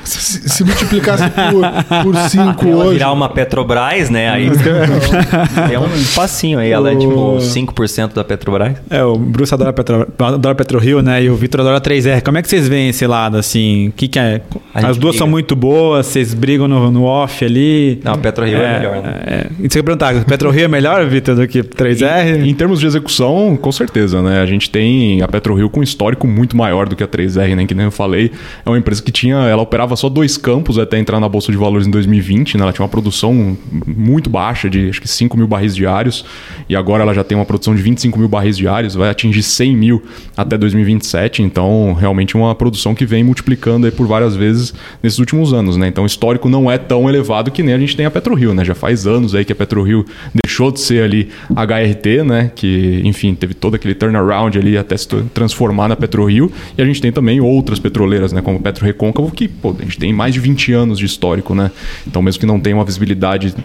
[0.04, 2.94] Se, se multiplicasse por, por cinco Ela hoje.
[2.94, 4.30] virar uma Petrobras, né?
[4.30, 4.48] Aí
[5.72, 6.72] é um passinho aí.
[6.72, 8.78] Ela é tipo 5% da Petrobras.
[8.90, 12.22] É, o Bruce adora Petro, adora Petro Rio, né, e o Vitor adora 3R.
[12.24, 13.90] Como é que vocês veem esse lado, assim?
[13.90, 14.42] O que que é?
[14.74, 15.18] A As duas briga.
[15.20, 18.00] são muito boas, vocês brigam no, no off ali.
[18.04, 19.22] Não, PetroRio é, melhor, né?
[19.26, 19.48] É.
[19.60, 22.46] E você perguntar, Petro Rio é melhor, Vitor, do que 3R?
[22.46, 24.42] Em termos de execução, com certeza, né?
[24.42, 27.66] A gente tem a PetroRio com um histórico muito maior do que a 3R, né?
[27.66, 28.32] Que nem eu falei.
[28.66, 29.36] É uma empresa que tinha.
[29.36, 32.64] Ela operava só dois campos até entrar na Bolsa de Valores em 2020, né?
[32.64, 36.24] Ela tinha uma produção muito baixa, de acho que 5 mil barris diários.
[36.70, 39.76] E agora ela já tem uma produção de 25 mil barris diários, vai atingir 100
[39.76, 40.02] mil
[40.38, 41.44] até 2027.
[41.44, 45.90] Então, realmente uma produção que vem multiplicando aí por várias vezes nesses últimos anos, né?
[45.90, 48.64] Então, o histórico não é tão elevado que nem a gente tem a PetroRio, né?
[48.64, 52.50] Já faz anos aí que a PetroRio deixou de ser ali HRT, né?
[52.56, 56.50] Que, enfim, teve todo aquele turnaround ali até se transformar na PetroRio.
[56.78, 58.42] E a gente tem também outras petroleiras, né?
[58.42, 61.72] Como Petro Recôncavo, que, pô, a gente tem mais de 20 anos de histórico, né?
[62.06, 63.56] Então, mesmo que não tenha uma visibilidade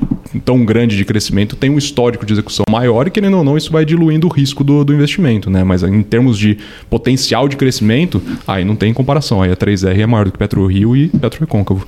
[0.44, 3.70] tão grande de crescimento, tem um histórico de execução maior e, querendo ou não, isso
[3.70, 5.62] vai diluindo o risco do, do investimento, né?
[5.62, 6.56] Mas em termos de
[6.88, 9.42] potencial de crescimento, aí não tem comparação.
[9.42, 11.86] Aí a 3R é maior do que PetroRio e Petro Recôncavo.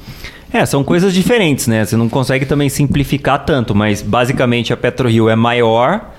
[0.52, 1.84] É, são coisas diferentes, né?
[1.84, 6.12] Você não consegue também simplificar tanto, mas basicamente a PetroRio é maior,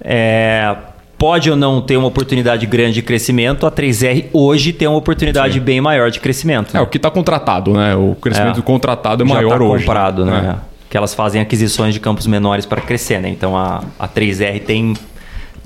[0.00, 0.76] é,
[1.18, 5.58] pode ou não ter uma oportunidade grande de crescimento, a 3R hoje tem uma oportunidade
[5.60, 6.76] bem maior de crescimento.
[6.76, 7.94] É, o que está contratado, né?
[7.96, 8.62] O crescimento É.
[8.62, 9.84] contratado é Já maior tá hoje.
[9.84, 10.56] comprado, né?
[10.64, 10.68] É.
[10.88, 13.28] Que elas fazem aquisições de campos menores para crescer, né?
[13.28, 14.94] Então a, a 3R tem,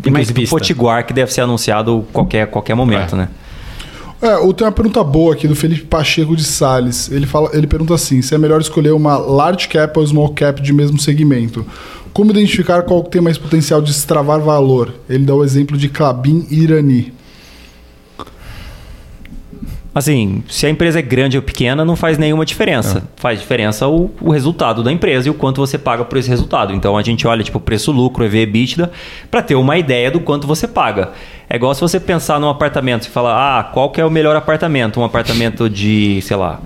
[0.03, 0.31] Tem mais.
[0.51, 3.19] Potiguar que deve ser anunciado qualquer qualquer momento, É.
[3.19, 3.29] né?
[4.23, 7.11] É, ou tem uma pergunta boa aqui do Felipe Pacheco de Sales.
[7.11, 10.63] Ele, fala, ele pergunta assim: se é melhor escolher uma large cap ou small cap
[10.63, 11.67] de mesmo segmento.
[12.13, 14.95] Como identificar qual tem mais potencial de destravar valor?
[15.09, 17.13] Ele dá o exemplo de Clabin e Irani.
[19.95, 23.03] Assim, se a empresa é grande ou pequena, não faz nenhuma diferença.
[23.17, 26.73] Faz diferença o, o resultado da empresa e o quanto você paga por esse resultado.
[26.73, 28.91] Então a gente olha tipo preço-lucro, EV, EBITDA,
[29.31, 31.11] para ter uma ideia do quanto você paga.
[31.53, 34.35] É igual se você pensar num apartamento e falar, ah, qual que é o melhor
[34.35, 34.99] apartamento?
[34.99, 36.59] Um apartamento de, sei lá,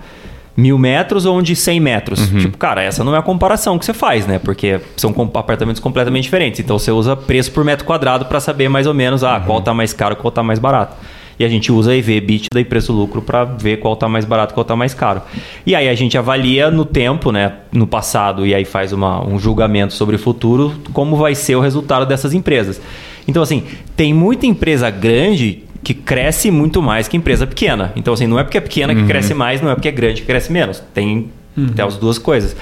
[0.56, 2.28] mil metros ou um de 100 metros.
[2.40, 4.38] Tipo, cara, essa não é a comparação que você faz, né?
[4.38, 6.60] Porque são apartamentos completamente diferentes.
[6.60, 9.74] Então você usa preço por metro quadrado para saber mais ou menos ah, qual tá
[9.74, 10.94] mais caro, qual tá mais barato.
[11.36, 14.64] E a gente usa EV, EBITDA e preço-lucro para ver qual tá mais barato, qual
[14.64, 15.20] tá mais caro.
[15.66, 19.36] E aí a gente avalia no tempo, né, no passado, e aí faz uma, um
[19.36, 22.80] julgamento sobre o futuro, como vai ser o resultado dessas empresas.
[23.28, 23.64] Então, assim,
[23.96, 27.92] tem muita empresa grande que cresce muito mais que empresa pequena.
[27.94, 30.20] Então, assim, não é porque é pequena que cresce mais, não é porque é grande
[30.22, 30.82] que cresce menos.
[30.92, 31.28] Tem,
[31.74, 32.56] tem as duas coisas.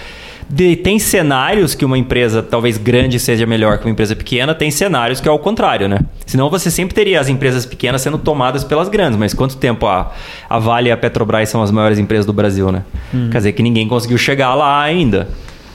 [0.49, 4.71] De- tem cenários que uma empresa talvez grande seja melhor que uma empresa pequena, tem
[4.71, 6.01] cenários que é o contrário, né?
[6.27, 10.13] Senão você sempre teria as empresas pequenas sendo tomadas pelas grandes, mas quanto tempo a,
[10.51, 12.83] a Vale e a Petrobras são as maiores empresas do Brasil, né?
[13.31, 15.29] Quer dizer que ninguém conseguiu chegar lá ainda.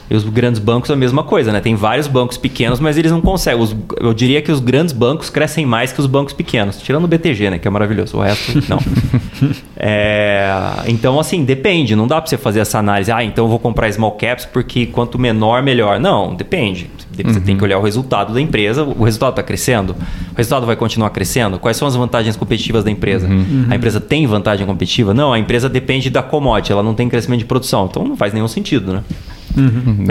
[0.10, 1.60] E os grandes bancos a mesma coisa, né?
[1.60, 3.62] Tem vários bancos pequenos, mas eles não conseguem.
[3.62, 7.08] Os- eu diria que os grandes bancos crescem mais que os bancos pequenos, tirando o
[7.08, 7.60] BTG, né?
[7.60, 8.18] Que é maravilhoso.
[8.18, 8.80] O resto, não.
[9.78, 10.50] É,
[10.88, 11.96] então, assim, depende.
[11.96, 13.12] Não dá pra você fazer essa análise.
[13.12, 16.00] Ah, então eu vou comprar small caps porque quanto menor, melhor.
[16.00, 16.90] Não, depende.
[17.24, 18.84] Você tem que olhar o resultado da empresa.
[18.84, 19.96] O resultado está crescendo?
[20.34, 21.60] O resultado vai continuar crescendo?
[21.60, 23.28] Quais são as vantagens competitivas da empresa?
[23.70, 25.14] A empresa tem vantagem competitiva?
[25.14, 26.72] Não, a empresa depende da commodity.
[26.72, 27.88] Ela não tem crescimento de produção.
[27.90, 29.04] Então não faz nenhum sentido, né?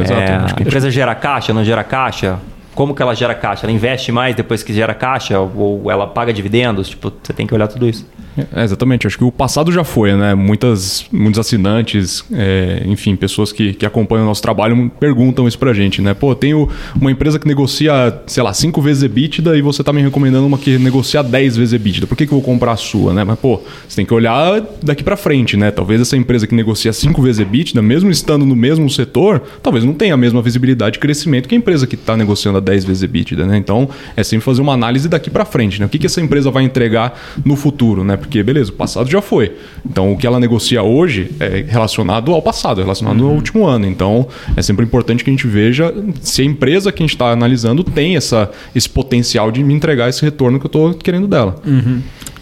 [0.03, 0.21] Exato.
[0.21, 2.39] É, Acho que a empresa gera caixa, não gera caixa?
[2.75, 3.67] Como que ela gera caixa?
[3.67, 5.39] Ela investe mais depois que gera caixa?
[5.39, 6.89] Ou ela paga dividendos?
[6.91, 8.07] Tipo, você tem que olhar tudo isso.
[8.53, 10.35] É, exatamente, acho que o passado já foi, né?
[10.35, 15.73] Muitas, muitos assinantes, é, enfim, pessoas que, que acompanham o nosso trabalho perguntam isso pra
[15.73, 16.15] gente, né?
[16.15, 16.69] Pô, tenho
[17.01, 20.59] uma empresa que negocia, sei lá, 5 vezes EBITDA e você tá me recomendando uma
[20.59, 22.07] que negocia 10 vezes EBITDA.
[22.07, 23.25] Por que, que eu vou comprar a sua, né?
[23.25, 25.71] Mas, pô, você tem que olhar daqui pra frente, né?
[25.71, 29.95] Talvez essa empresa que negocia 5 vezes EBITDA, mesmo estando no mesmo setor, talvez não
[29.95, 33.03] tenha a mesma visibilidade de crescimento que a empresa que está negociando a 10 vezes
[33.03, 33.57] EBITDA, né?
[33.57, 35.87] Então, é sempre fazer uma análise daqui pra frente, né?
[35.87, 38.17] O que, que essa empresa vai entregar no futuro, né?
[38.17, 39.53] Porque, beleza, o passado já foi.
[39.89, 43.87] Então, o que ela negocia hoje é relacionado ao passado, é relacionado ao último ano.
[43.87, 47.31] Então, é sempre importante que a gente veja se a empresa que a gente está
[47.31, 51.57] analisando tem essa, esse potencial de me entregar esse retorno que eu estou querendo dela.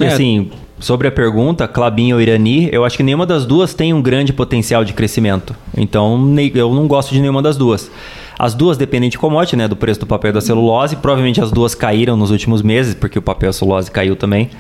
[0.01, 0.09] E É.
[0.09, 4.03] assim, sobre a pergunta, Clabin ou Irani, eu acho que nenhuma das duas tem um
[4.03, 5.55] grande potencial de crescimento.
[5.77, 7.91] Então, eu não gosto de nenhuma das duas.
[8.39, 9.67] As duas dependem de commodity, né?
[9.67, 10.97] Do preço do papel e da celulose.
[10.97, 14.51] Provavelmente as duas caíram nos últimos meses, porque o papel e a celulose caiu também.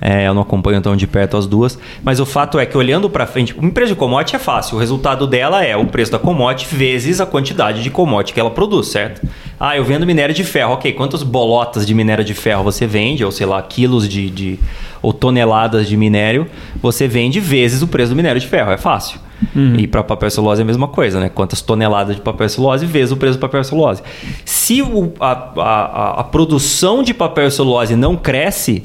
[0.00, 1.78] É, eu não acompanho tão de perto as duas.
[2.02, 4.76] Mas o fato é que olhando para frente, uma empresa de commodity é fácil.
[4.76, 8.50] O resultado dela é o preço da commodity vezes a quantidade de commodity que ela
[8.50, 9.26] produz, certo?
[9.58, 10.72] Ah, eu vendo minério de ferro.
[10.72, 13.22] Ok, quantas bolotas de minério de ferro você vende?
[13.24, 14.58] Ou sei lá, quilos de, de
[15.02, 16.46] ou toneladas de minério
[16.82, 18.70] você vende vezes o preço do minério de ferro.
[18.70, 19.20] É fácil.
[19.78, 21.30] E para papel celulose é a mesma coisa, né?
[21.30, 24.02] Quantas toneladas de papel celulose vezes o preço do papel celulose.
[24.44, 28.84] Se o- a, a- a- produção de papel celulose não cresce,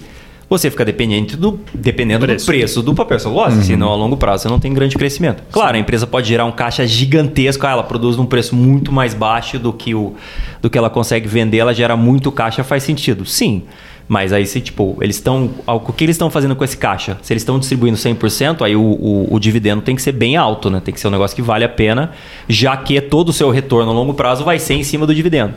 [0.50, 2.46] você fica dependente do, dependendo Preço.
[2.46, 5.44] do preço do papel celulose, senão a longo prazo você não tem grande crescimento.
[5.52, 9.14] Claro, a empresa pode gerar um caixa gigantesco, ah, ela produz num preço muito mais
[9.14, 10.14] baixo do que, o,
[10.62, 13.26] do que ela consegue vender, ela gera muito caixa, faz sentido.
[13.26, 13.64] Sim.
[14.08, 15.50] Mas aí, se, tipo, eles estão.
[15.66, 17.18] O que eles estão fazendo com esse caixa?
[17.24, 20.70] Se eles estão distribuindo 100%, aí o, o, o dividendo tem que ser bem alto,
[20.70, 20.80] né?
[20.80, 22.12] Tem que ser um negócio que vale a pena,
[22.48, 25.56] já que todo o seu retorno a longo prazo vai ser em cima do dividendo.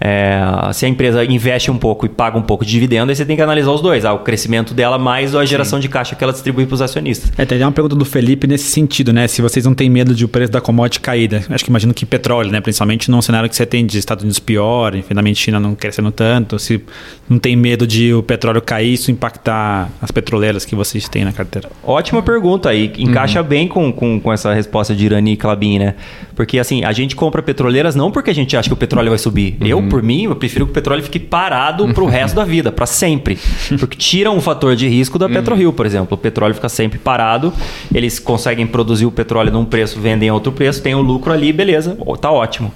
[0.00, 0.40] É,
[0.72, 3.36] se a empresa investe um pouco e paga um pouco de dividendo, aí você tem
[3.36, 4.04] que analisar os dois.
[4.04, 7.32] Ah, o crescimento dela mais a geração de caixa que ela distribui para os acionistas.
[7.38, 9.26] É, tem uma pergunta do Felipe nesse sentido, né?
[9.26, 11.42] Se vocês não têm medo de o preço da commodity cair, né?
[11.48, 12.60] Acho que imagino que petróleo, né?
[12.60, 16.58] Principalmente num cenário que você tem de Estados Unidos pior, infelizmente China não crescendo tanto.
[16.58, 16.80] Se
[17.28, 21.32] não tem medo de o petróleo cair, isso impactar as petroleiras que vocês têm na
[21.32, 21.70] carteira.
[21.82, 22.92] Ótima pergunta aí.
[22.98, 25.94] Encaixa bem com, com, com essa resposta de Irani e Clabin, né?
[26.34, 29.18] Porque assim, a gente compra petroleiras não porque a gente acha que o petróleo vai
[29.18, 29.56] subir.
[29.60, 32.86] Eu, por mim, eu prefiro que o petróleo fique parado pro resto da vida, para
[32.86, 33.38] sempre.
[33.78, 36.14] Porque tira um fator de risco da PetroRio, por exemplo.
[36.14, 37.52] O petróleo fica sempre parado,
[37.94, 41.52] eles conseguem produzir o petróleo num preço, vendem a outro preço, tem o lucro ali,
[41.52, 42.72] beleza, tá ótimo.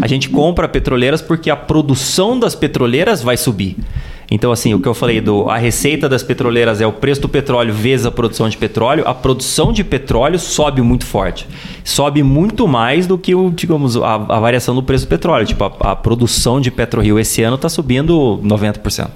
[0.00, 3.76] A gente compra petroleiras porque a produção das petroleiras vai subir.
[4.30, 7.28] Então, assim, o que eu falei do a receita das petroleiras é o preço do
[7.28, 9.02] petróleo vezes a produção de petróleo.
[9.06, 11.48] A produção de petróleo sobe muito forte.
[11.82, 15.44] Sobe muito mais do que o, digamos, a, a variação do preço do petróleo.
[15.44, 19.08] Tipo, a, a produção de PetroRio esse ano está subindo 90%.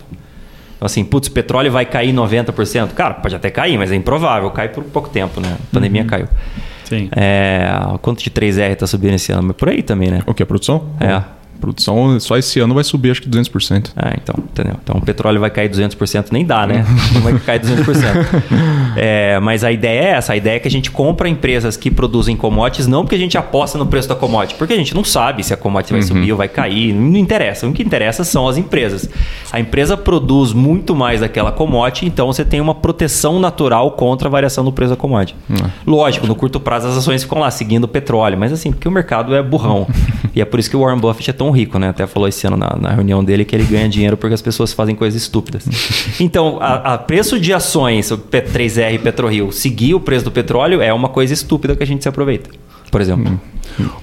[0.77, 2.89] Então, assim, putz, petróleo vai cair 90%?
[2.89, 4.51] Cara, pode até cair, mas é improvável.
[4.51, 5.57] Cai por pouco tempo, né?
[5.61, 6.27] A pandemia caiu.
[6.85, 7.09] Sim.
[7.15, 7.69] É,
[8.03, 9.45] quanto de 3R está subindo esse ano?
[9.45, 10.23] Mas por aí também, né?
[10.27, 10.43] O que?
[10.43, 10.87] A produção?
[11.01, 11.23] É.
[11.65, 13.91] produção só esse ano vai subir acho que 200%.
[13.97, 14.75] Ah, então, entendeu?
[14.83, 16.85] Então o petróleo vai cair 200%, nem dá, né?
[17.13, 18.43] Não vai cair 200%.
[18.97, 21.91] é, mas a ideia é essa, a ideia é que a gente compra empresas que
[21.91, 25.03] produzem commodities, não porque a gente aposta no preço da commodity, porque a gente não
[25.03, 27.67] sabe se a commodity vai subir ou vai cair, não interessa.
[27.67, 29.09] O que interessa são as empresas.
[29.51, 34.31] A empresa produz muito mais daquela commodity, então você tem uma proteção natural contra a
[34.31, 35.37] variação do preço da commodity.
[35.87, 38.91] Lógico, no curto prazo as ações ficam lá seguindo o petróleo, mas assim, porque o
[38.91, 39.87] mercado é burrão.
[40.35, 41.89] e é por isso que o Warren Buffett é tão rico, né?
[41.89, 44.73] Até falou esse ano na, na reunião dele que ele ganha dinheiro porque as pessoas
[44.73, 45.65] fazem coisas estúpidas.
[46.21, 50.81] Então, a, a preço de ações, o P3R e PetroRio, seguir o preço do petróleo
[50.81, 52.51] é uma coisa estúpida que a gente se aproveita.
[52.91, 53.41] Por exemplo.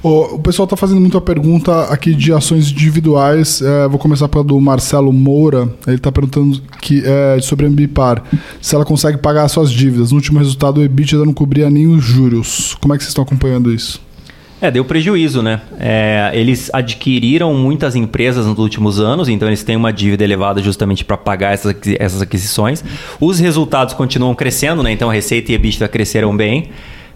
[0.04, 3.62] O, o pessoal está fazendo muita pergunta aqui de ações individuais.
[3.62, 5.74] É, vou começar pela do Marcelo Moura.
[5.88, 8.22] Ele está perguntando que, é, sobre a Ambipar.
[8.62, 10.12] Se ela consegue pagar as suas dívidas.
[10.12, 12.76] No último resultado, o EBITDA não cobria nem os juros.
[12.82, 14.02] Como é que vocês estão acompanhando isso?
[14.62, 15.60] É, deu prejuízo, né?
[15.80, 21.04] É, eles adquiriram muitas empresas nos últimos anos, então eles têm uma dívida elevada justamente
[21.04, 22.84] para pagar essas, essas aquisições.
[23.20, 24.92] Os resultados continuam crescendo, né?
[24.92, 26.70] Então a receita e a EBITDA cresceram bem.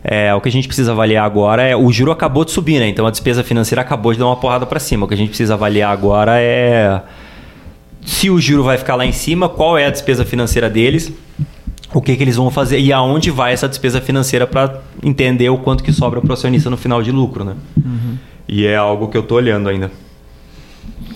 [0.04, 1.76] É, o que a gente precisa avaliar agora é.
[1.76, 2.88] O juro acabou de subir, né?
[2.88, 5.06] Então a despesa financeira acabou de dar uma porrada para cima.
[5.06, 7.00] O que a gente precisa avaliar agora é
[8.06, 11.12] se o juro vai ficar lá em cima, qual é a despesa financeira deles,
[11.96, 15.58] o que, que eles vão fazer e aonde vai essa despesa financeira para entender o
[15.58, 17.54] quanto que sobra para o acionista no final de lucro, né?
[18.46, 19.90] E é algo que eu tô olhando ainda.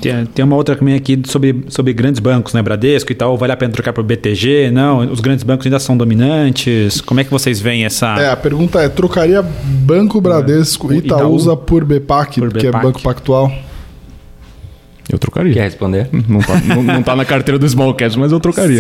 [0.02, 2.62] Tem, tem uma outra também aqui sobre, sobre grandes bancos, né?
[2.62, 3.38] Bradesco e tal.
[3.38, 4.72] Vale a pena trocar para o BTG?
[4.72, 7.02] Não, os grandes bancos ainda são dominantes.
[7.02, 8.18] Como é que vocês veem essa.
[8.18, 11.18] É, a pergunta é: trocaria Banco Bradesco e Itaú.
[11.18, 12.72] Itaúsa por BPAC, Por que é.
[12.72, 13.52] Banco Pactual?
[15.12, 15.54] Eu trocaria.
[15.54, 16.08] Quer responder?
[16.28, 18.80] Não tá, não, não tá na carteira do Small Caps, mas eu trocaria.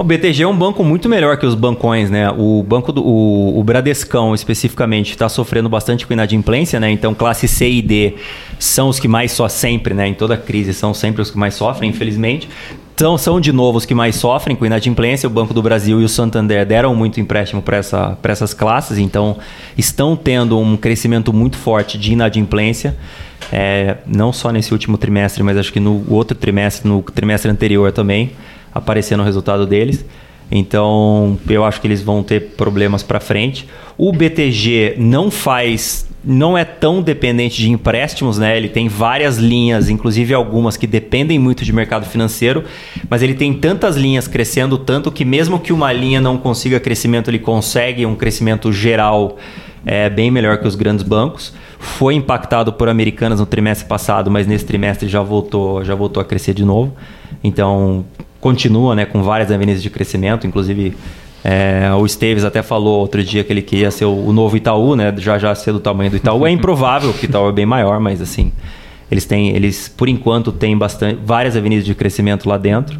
[0.00, 2.30] O BTG é um banco muito melhor que os bancões, né?
[2.30, 6.90] O banco do o, o Bradescão especificamente está sofrendo bastante com inadimplência, né?
[6.90, 8.14] Então classe C e D
[8.58, 10.08] são os que mais só sempre, né?
[10.08, 12.48] Em toda crise são sempre os que mais sofrem, infelizmente.
[12.94, 15.26] Então são de novo os que mais sofrem com inadimplência.
[15.26, 19.36] O Banco do Brasil e o Santander deram muito empréstimo para essa, essas classes, então
[19.76, 22.96] estão tendo um crescimento muito forte de inadimplência.
[23.52, 27.92] É, não só nesse último trimestre, mas acho que no outro trimestre, no trimestre anterior
[27.92, 28.32] também,
[28.74, 30.04] aparecendo o resultado deles.
[30.50, 33.68] Então, eu acho que eles vão ter problemas para frente.
[33.96, 38.56] O BTG não faz, não é tão dependente de empréstimos, né?
[38.56, 42.64] Ele tem várias linhas, inclusive algumas que dependem muito de mercado financeiro,
[43.08, 47.30] mas ele tem tantas linhas crescendo tanto que mesmo que uma linha não consiga crescimento,
[47.30, 49.38] ele consegue um crescimento geral
[49.84, 51.52] é bem melhor que os grandes bancos.
[51.78, 56.24] Foi impactado por Americanas no trimestre passado, mas nesse trimestre já voltou, já voltou a
[56.24, 56.94] crescer de novo.
[57.42, 58.04] Então
[58.40, 60.96] continua, né, com várias avenidas de crescimento, inclusive
[61.44, 65.14] é, o Esteves até falou outro dia que ele queria ser o, novo Itaú, né,
[65.18, 66.46] já já ser do tamanho do Itaú.
[66.46, 68.52] É improvável que o Itaú é bem maior, mas assim
[69.10, 72.98] eles têm, eles por enquanto têm bastante, várias avenidas de crescimento lá dentro.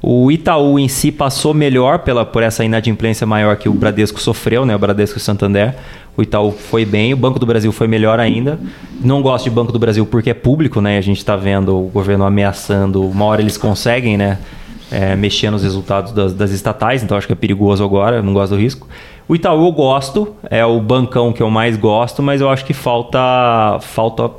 [0.00, 4.64] O Itaú em si passou melhor pela, por essa inadimplência maior que o Bradesco sofreu,
[4.64, 4.76] né?
[4.76, 5.74] O Bradesco e o Santander.
[6.16, 8.60] O Itaú foi bem, o Banco do Brasil foi melhor ainda.
[9.00, 10.98] Não gosto de Banco do Brasil porque é público, né?
[10.98, 14.38] A gente está vendo o governo ameaçando, uma hora eles conseguem, né?
[14.90, 18.54] É, mexer nos resultados das, das estatais, então acho que é perigoso agora, não gosto
[18.54, 18.88] do risco.
[19.28, 22.72] O Itaú eu gosto, é o bancão que eu mais gosto, mas eu acho que
[22.72, 24.30] falta, falta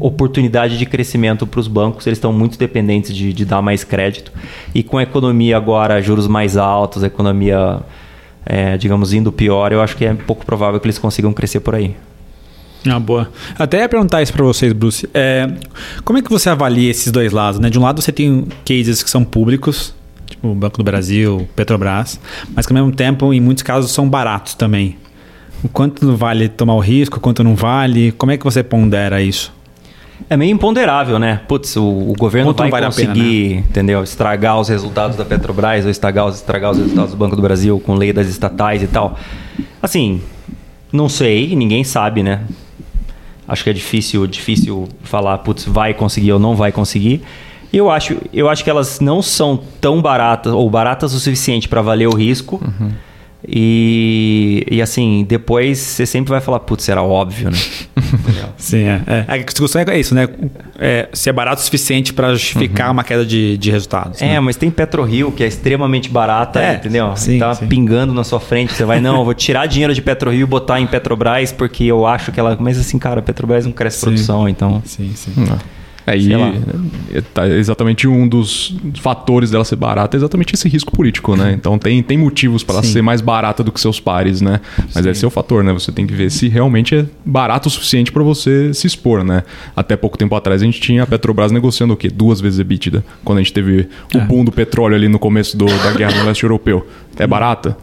[0.00, 2.06] oportunidade de crescimento para os bancos.
[2.06, 4.32] Eles estão muito dependentes de, de dar mais crédito.
[4.74, 7.80] E com a economia agora, juros mais altos, a economia,
[8.46, 11.74] é, digamos, indo pior, eu acho que é pouco provável que eles consigam crescer por
[11.74, 11.94] aí.
[12.86, 13.30] Ah, boa.
[13.58, 15.08] Até ia perguntar isso para vocês, Bruce.
[15.14, 15.48] É,
[16.04, 17.58] como é que você avalia esses dois lados?
[17.58, 17.70] Né?
[17.70, 19.94] De um lado você tem cases que são públicos,
[20.26, 22.20] tipo o Banco do Brasil, Petrobras,
[22.54, 24.98] mas que ao mesmo tempo, em muitos casos, são baratos também.
[25.62, 28.12] O quanto vale tomar o risco, quanto não vale?
[28.12, 29.52] Como é que você pondera isso?
[30.28, 31.40] É meio imponderável, né?
[31.48, 34.02] Putz, o, o governo Quanto vai vale a pena, conseguir, entendeu?
[34.02, 37.80] Estragar os resultados da Petrobras ou estragar os, estragar os resultados do Banco do Brasil
[37.80, 39.18] com lei das estatais e tal.
[39.82, 40.20] Assim,
[40.92, 42.42] não sei, ninguém sabe, né?
[43.46, 47.22] Acho que é difícil, difícil falar, putz, vai conseguir ou não vai conseguir.
[47.72, 51.68] E eu acho, eu acho que elas não são tão baratas ou baratas o suficiente
[51.68, 52.60] para valer o risco.
[53.46, 57.58] E, e assim, depois você sempre vai falar, putz, era óbvio, né?
[58.56, 59.02] Sim, é.
[59.06, 59.24] é.
[59.28, 60.28] A discussão é isso, né?
[60.78, 64.20] É, se é barato o suficiente para justificar uma queda de, de resultados.
[64.22, 64.40] É, né?
[64.40, 67.16] mas tem PetroRio, que é extremamente barata, É, entendeu?
[67.16, 67.66] sim, tá sim.
[67.66, 68.72] pingando na sua frente.
[68.72, 72.06] Você vai, não, eu vou tirar dinheiro de PetroRio e botar em Petrobras, porque eu
[72.06, 72.56] acho que ela.
[72.60, 74.06] Mas assim, cara, a Petrobras não cresce Sim.
[74.06, 74.82] produção, então.
[74.84, 75.32] Sim, sim.
[75.36, 75.58] Não.
[76.06, 76.52] Lá.
[77.14, 81.52] é, tá exatamente um dos fatores dela ser barata é exatamente esse risco político, né?
[81.52, 82.92] Então tem, tem motivos para ela Sim.
[82.92, 84.60] ser mais barata do que seus pares, né?
[84.94, 85.72] Mas esse é o fator, né?
[85.72, 89.42] Você tem que ver se realmente é barato o suficiente para você se expor, né?
[89.74, 92.08] Até pouco tempo atrás a gente tinha a Petrobras negociando o quê?
[92.10, 94.20] Duas vezes EBITDA, quando a gente teve o É.
[94.20, 96.86] boom do petróleo ali no começo do- da guerra no leste europeu.
[97.18, 97.76] É barata?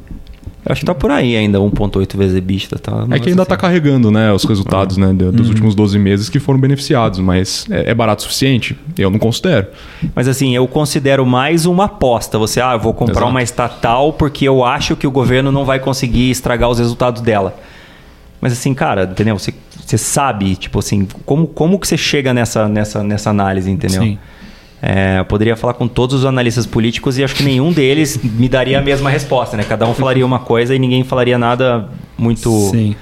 [0.64, 2.78] Eu acho que tá por aí ainda, 1.8 vezes EBITDA.
[2.78, 6.30] Tá, É que ainda está carregando né, os resultados né, de- dos últimos 12 meses
[6.30, 8.78] que foram beneficiados, mas é, é barato o suficiente?
[8.96, 9.68] Eu não considero.
[10.14, 12.38] Mas assim, eu considero mais uma aposta.
[12.38, 13.32] Você, ah, eu vou comprar Exato.
[13.32, 17.56] uma estatal porque eu acho que o governo não vai conseguir estragar os resultados dela.
[18.40, 19.38] Mas assim, cara, entendeu?
[19.38, 24.02] Você, você sabe, tipo assim, como, como que você chega nessa, nessa, nessa análise, entendeu?
[24.02, 24.20] Sim.
[24.82, 28.50] É, eu poderia falar com todos os analistas políticos e acho que nenhum deles me
[28.50, 29.64] daria a mesma resposta, né?
[29.64, 32.96] Cada um falaria uma coisa e ninguém falaria nada muito Sim.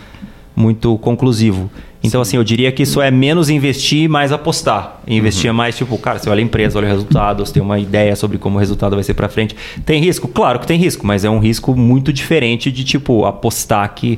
[0.55, 1.71] muito conclusivo.
[2.01, 5.01] Então, assim, eu diria que isso é menos investir e mais apostar.
[5.05, 7.77] Investir é mais, tipo, cara, você olha a empresa, olha o resultado, você tem uma
[7.77, 9.55] ideia sobre como o resultado vai ser pra frente.
[9.85, 10.27] Tem risco?
[10.27, 14.17] Claro que tem risco, mas é um risco muito diferente de, tipo, apostar que.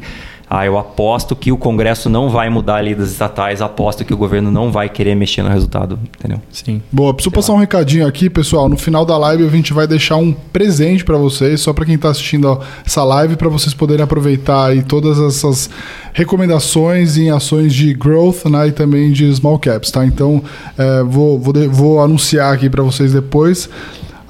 [0.54, 4.14] Ah, eu aposto que o Congresso não vai mudar a lei das estatais, aposto que
[4.14, 6.42] o governo não vai querer mexer no resultado, entendeu?
[6.52, 6.82] Sim.
[6.92, 8.68] Boa, preciso passar um recadinho aqui, pessoal.
[8.68, 11.98] No final da live a gente vai deixar um presente pra vocês, só pra quem
[11.98, 15.70] tá assistindo ó, essa live, pra vocês poderem aproveitar aí todas essas
[16.12, 20.06] recomendações em ações de growth né, e também de small caps, tá?
[20.06, 20.44] Então,
[20.78, 23.70] é, vou, vou, vou anunciar aqui pra vocês depois.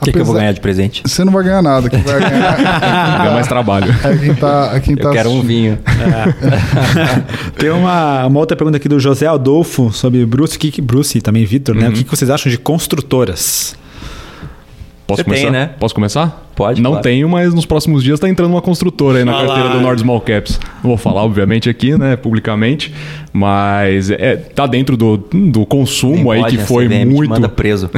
[0.01, 1.03] O que, que eu vou ganhar de presente?
[1.05, 2.57] Você não vai ganhar nada, quem vai ganhar
[3.23, 3.85] Dá mais trabalho.
[4.03, 5.47] é quem tá, é quem tá Eu quero um assistindo.
[5.47, 5.79] vinho.
[7.57, 11.45] Tem uma, uma outra pergunta aqui do José Adolfo sobre Bruce, que, Bruce e também
[11.45, 11.89] Vitor, né?
[11.89, 13.75] O que, que vocês acham de construtoras?
[15.05, 15.51] Posso Você tem, começar?
[15.51, 15.69] né?
[15.79, 16.47] Posso começar?
[16.55, 17.03] Pode, Não claro.
[17.03, 20.21] tenho, mas nos próximos dias tá entrando uma construtora aí na carteira do Nord Small
[20.21, 20.59] Caps.
[20.81, 22.93] Não vou falar, obviamente, aqui, né, publicamente,
[23.33, 26.65] mas é, tá dentro do, do consumo Nem aí pode, que né?
[26.65, 27.29] foi CVM te muito.
[27.29, 27.89] manda preso.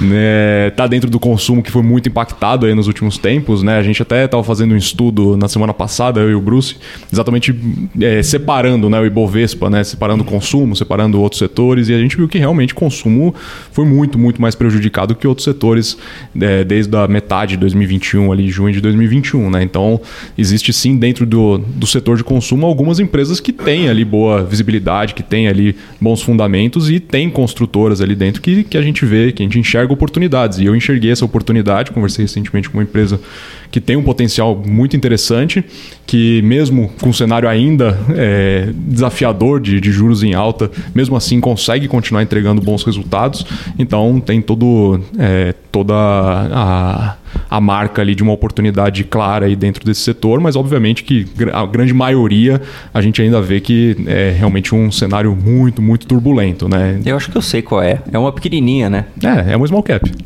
[0.00, 3.78] Né, tá dentro do consumo que foi muito impactado aí nos últimos tempos, né?
[3.78, 6.76] A gente até estava fazendo um estudo na semana passada, eu e o Bruce,
[7.12, 7.54] exatamente
[8.00, 9.82] é, separando né, o Ibovespa, né?
[9.82, 13.34] Separando o consumo, separando outros setores, e a gente viu que realmente o consumo
[13.72, 15.98] foi muito, muito mais prejudicado que outros setores
[16.40, 19.62] é, desde a metade de 2021, ali, junho de 2021, né?
[19.62, 20.00] Então,
[20.36, 25.14] existe sim dentro do, do setor de consumo algumas empresas que têm ali boa visibilidade,
[25.14, 29.32] que têm ali bons fundamentos e tem construtoras ali dentro que, que a gente vê,
[29.32, 30.58] que a gente enxerga oportunidades.
[30.58, 33.20] E eu enxerguei essa oportunidade, conversei recentemente com uma empresa
[33.70, 35.64] que tem um potencial muito interessante,
[36.06, 41.40] que mesmo com um cenário ainda é, desafiador de, de juros em alta, mesmo assim
[41.40, 43.44] consegue continuar entregando bons resultados.
[43.78, 47.16] Então tem todo, é, toda a,
[47.50, 51.66] a marca ali de uma oportunidade clara aí dentro desse setor, mas obviamente que a
[51.66, 52.60] grande maioria
[52.92, 57.00] a gente ainda vê que é realmente um cenário muito, muito turbulento, né?
[57.04, 58.00] Eu acho que eu sei qual é.
[58.10, 59.04] É uma pequenininha, né?
[59.22, 60.10] É, é uma small cap.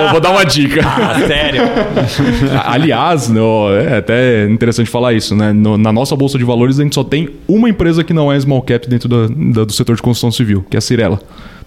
[0.00, 0.80] vou, vou dar uma dica.
[0.84, 1.62] Ah, sério?
[2.64, 5.52] Aliás, no- é até interessante falar isso, né?
[5.52, 8.38] No- na nossa bolsa de valores, a gente só tem uma empresa que não é
[8.40, 11.20] small cap dentro da- da- do setor de construção civil, que é a Cirela.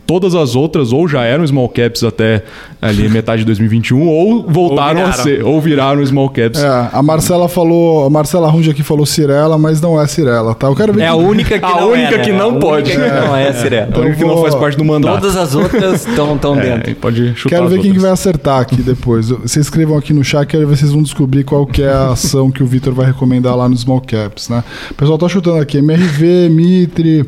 [0.09, 2.41] Todas as outras ou já eram small caps até
[2.81, 6.59] ali metade de 2021 ou voltaram Ou a ser ou viraram small caps.
[6.63, 10.65] É, a Marcela falou, a Marcela Runge aqui falou Cirela, mas não é Cirela, tá?
[10.65, 12.23] Eu quero ver É a única que A não única é, né?
[12.23, 12.91] que não A pode.
[12.91, 13.89] única que não é, Sirena.
[13.95, 15.21] A única que não vou- faz parte do mandato.
[15.21, 16.95] Todas as outras estão É, dentro.
[16.95, 18.01] pode chutar Quero ver quem que outras.
[18.03, 19.29] vai acertar aqui depois.
[19.29, 22.13] Vocês escrevam aqui no chat, quero ver se vocês vão descobrir qual que é a
[22.13, 24.63] ação que o Vitor vai recomendar lá no Small Caps, né?
[24.89, 27.25] O pessoal tá chutando aqui, MRV, Mitre,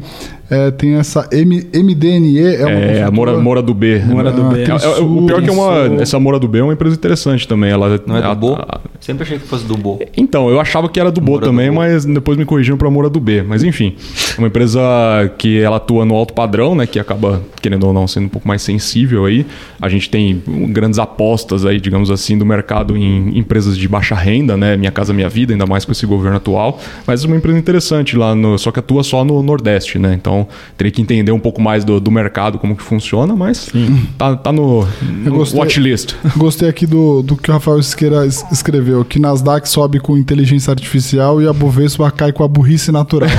[0.52, 3.10] é, tem essa M- MDNE, é uma É, a?
[3.12, 4.00] Mora, Mora do B.
[4.06, 4.64] Mora do Ah, B.
[4.64, 6.96] É, é, o pior é que é uma, essa Mora do B é uma empresa
[6.96, 7.72] interessante também.
[7.72, 8.58] Ela, Não é a- do Bo?
[9.02, 10.00] Sempre achei que fosse do Bo.
[10.16, 11.80] Então, eu achava que era do Bo também, do Bo.
[11.80, 13.42] mas depois me corrigiram para Moura do B.
[13.42, 13.96] Mas enfim,
[14.38, 14.80] é uma empresa
[15.40, 16.86] que ela atua no alto padrão, né?
[16.86, 19.44] Que acaba, querendo ou não, sendo um pouco mais sensível aí.
[19.82, 24.56] A gente tem grandes apostas aí, digamos assim, do mercado em empresas de baixa renda,
[24.56, 24.78] né?
[24.78, 26.80] Minha Casa Minha Vida, ainda mais com esse governo atual.
[27.08, 30.14] Mas é uma empresa interessante lá, no, só que atua só no Nordeste, né?
[30.14, 30.48] Então,
[30.78, 33.68] teria que entender um pouco mais do, do mercado, como que funciona, mas
[34.18, 35.60] tá, tá no, no gostei.
[35.60, 36.14] watchlist.
[36.38, 38.46] Gostei aqui do, do que o Rafael Esqueira es-
[38.92, 43.30] escreveu, que Nasdaq sobe com inteligência artificial e a Bovespa cai com a burrice natural.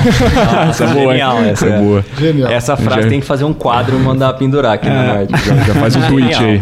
[0.69, 1.37] Essa é boa, genial.
[1.37, 2.05] Essa, Essa é boa.
[2.19, 2.51] Genial.
[2.51, 5.31] Essa frase Já- tem que fazer um quadro e mandar pendurar aqui no Norte.
[5.45, 6.61] Já, já faz o tweet aí.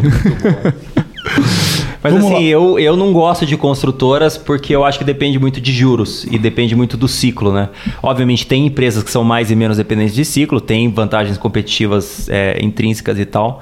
[2.04, 5.62] Mas Vamos assim, eu, eu não gosto de construtoras porque eu acho que depende muito
[5.62, 7.70] de juros e depende muito do ciclo, né?
[8.02, 12.58] Obviamente tem empresas que são mais e menos dependentes de ciclo, tem vantagens competitivas é,
[12.60, 13.62] intrínsecas e tal,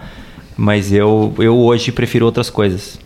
[0.56, 2.98] mas eu, eu hoje prefiro outras coisas.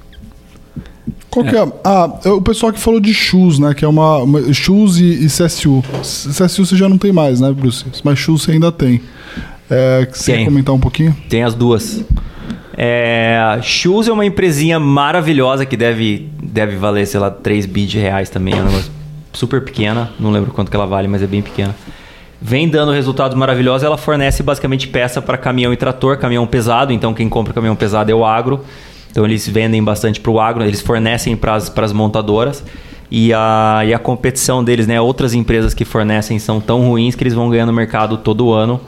[1.30, 1.68] Qual que é?
[1.84, 3.74] Ah, é o pessoal que falou de shoes, né?
[3.74, 5.84] Que é uma, uma shoes e, e CSU.
[6.02, 7.84] CSU você já não tem mais, né, Bruce?
[8.04, 9.02] Mas shoes você ainda tem.
[9.70, 10.44] É, você Tem.
[10.44, 11.16] quer comentar um pouquinho?
[11.28, 12.04] Tem as duas.
[12.78, 17.98] É, Shoes é uma empresinha maravilhosa que deve, deve valer, sei lá, 3 bi de
[17.98, 18.54] reais também.
[18.54, 18.84] É uma
[19.32, 20.12] super pequena.
[20.20, 21.76] Não lembro quanto que ela vale, mas é bem pequena.
[22.42, 23.84] Vem dando resultados maravilhosos.
[23.84, 26.92] Ela fornece basicamente peça para caminhão e trator, caminhão pesado.
[26.92, 28.64] Então, quem compra caminhão pesado é o agro.
[29.14, 30.64] Então, eles vendem bastante para o agro.
[30.66, 32.64] Eles fornecem para as montadoras.
[33.12, 35.00] E a, e a competição deles, né?
[35.00, 38.82] Outras empresas que fornecem são tão ruins que eles vão ganhando mercado todo ano.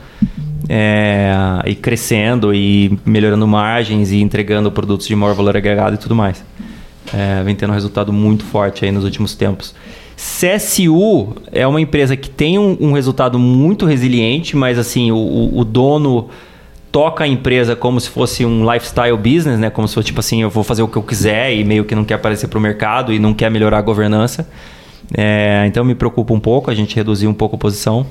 [0.67, 1.31] É,
[1.67, 6.43] e crescendo e melhorando margens e entregando produtos de maior valor agregado e tudo mais.
[7.13, 9.75] É, vem tendo um resultado muito forte aí nos últimos tempos.
[10.17, 15.59] CSU é uma empresa que tem um, um resultado muito resiliente, mas assim, o, o-
[15.59, 16.29] o dono
[16.95, 19.69] toca a empresa como se fosse um lifestyle business, né?
[19.69, 21.93] Como se fosse tipo assim, eu vou fazer o que eu quiser e meio que
[21.93, 24.47] não quer aparecer para o mercado e não quer melhorar a governança.
[25.13, 28.05] É, então me preocupa um pouco, a gente reduziu um pouco a posição.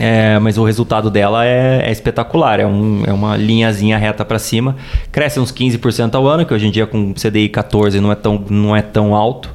[0.00, 4.38] É, mas o resultado dela é, é espetacular, é, um- é uma linhazinha reta para
[4.38, 4.74] cima.
[5.10, 8.42] Cresce uns 15% ao ano, que hoje em dia com CDI 14 não é tão,
[8.48, 9.50] não é tão alto,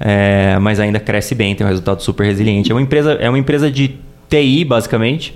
[0.00, 2.70] É, mas ainda cresce bem, tem um resultado super resiliente.
[2.70, 3.96] É uma empresa, é uma empresa de
[4.30, 5.34] TI, basicamente,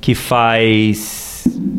[0.00, 1.27] que faz.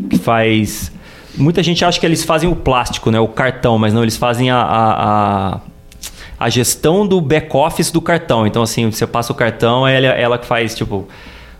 [0.09, 0.91] Que faz.
[1.37, 3.19] Muita gente acha que eles fazem o plástico, né?
[3.19, 5.59] O cartão, mas não, eles fazem a, a, a-
[6.39, 8.47] a gestão do back-office do cartão.
[8.47, 11.07] Então, assim, você passa o cartão, ela, ela que faz, tipo,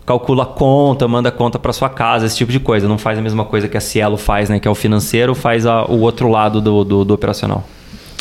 [0.06, 2.88] calcula a conta, manda a conta para sua casa, esse tipo de coisa.
[2.88, 4.60] Não faz a mesma coisa que a Cielo faz, né?
[4.60, 7.64] Que é o financeiro, faz a- o outro lado do, do, do operacional.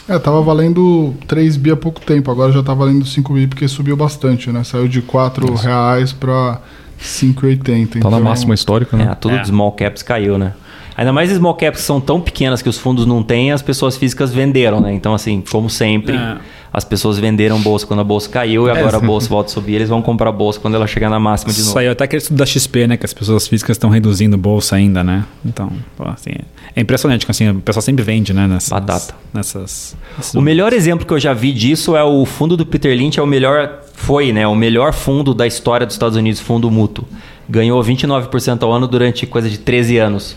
[0.08, 3.68] É, tava valendo 3 bi há pouco tempo, agora já tá valendo 5 bi porque
[3.68, 4.64] subiu bastante, né?
[4.64, 6.60] Saiu de 4 reais para
[7.00, 8.00] 5,80.
[8.00, 9.08] Tá na máxima histórica, né?
[9.10, 9.40] É, tudo É.
[9.40, 10.52] de small caps caiu, né?
[10.98, 13.96] Ainda mais small caps que são tão pequenas que os fundos não têm, as pessoas
[13.96, 14.92] físicas venderam, né?
[14.92, 16.38] Então, assim, como sempre, É.
[16.72, 19.74] as pessoas venderam bolsa quando a bolsa caiu e agora a bolsa volta a subir,
[19.76, 21.72] eles vão comprar a bolsa quando ela chegar na máxima de novo.
[21.72, 22.96] Saiu até aquele estudo da XP, né?
[22.96, 25.24] Que as pessoas físicas estão reduzindo bolsa ainda, né?
[25.46, 25.70] Então,
[26.12, 26.30] assim,
[26.74, 28.48] é impressionante que assim, o pessoal sempre vende, né?
[28.48, 29.14] Nessas, Batata.
[29.32, 29.96] Nessas.
[30.16, 33.20] nesses- O melhor exemplo que eu já vi disso é o fundo do Peter Lynch,
[33.20, 34.48] é o melhor, foi, né?
[34.48, 37.06] O melhor fundo da história dos Estados Unidos, fundo mútuo.
[37.48, 40.36] Ganhou 29% ao ano durante coisa de 13 anos.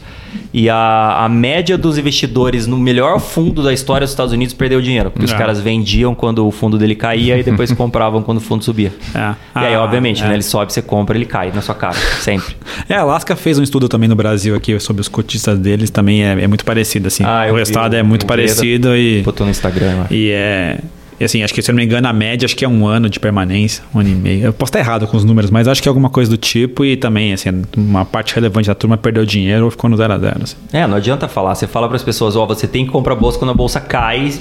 [0.54, 4.82] E a, a média dos investidores no melhor fundo da história dos Estados Unidos perdeu
[4.82, 5.12] dinheiro.
[5.12, 5.38] Porque os Ah.
[5.38, 8.94] caras vendiam quando o fundo dele caía e depois compravam quando o fundo subia.
[9.14, 9.20] É.
[9.60, 10.28] E aí, Ah, obviamente, é.
[10.28, 10.34] né?
[10.36, 11.96] Ele sobe, você compra, ele cai na sua cara.
[12.22, 12.56] Sempre.
[12.88, 16.24] É, a Alaska fez um estudo também no Brasil aqui sobre os cotistas deles, também
[16.26, 17.24] é, é muito parecido, assim.
[17.26, 20.80] Ah, o resultado é muito parecido e, Botou no Instagram, e é.
[21.22, 22.88] E assim, acho que se eu não me engano, a média acho que é um
[22.88, 24.46] ano de permanência, um ano e meio.
[24.46, 26.84] Eu posso estar errado com os números, mas acho que é alguma coisa do tipo
[26.84, 30.18] e também, assim, uma parte relevante da turma perdeu dinheiro ou ficou no zero a
[30.18, 30.40] zero.
[30.42, 30.56] assim.
[30.74, 31.54] É, não adianta falar.
[31.54, 34.34] Você fala para as pessoas, ó, você tem que comprar bolsa quando a bolsa cai.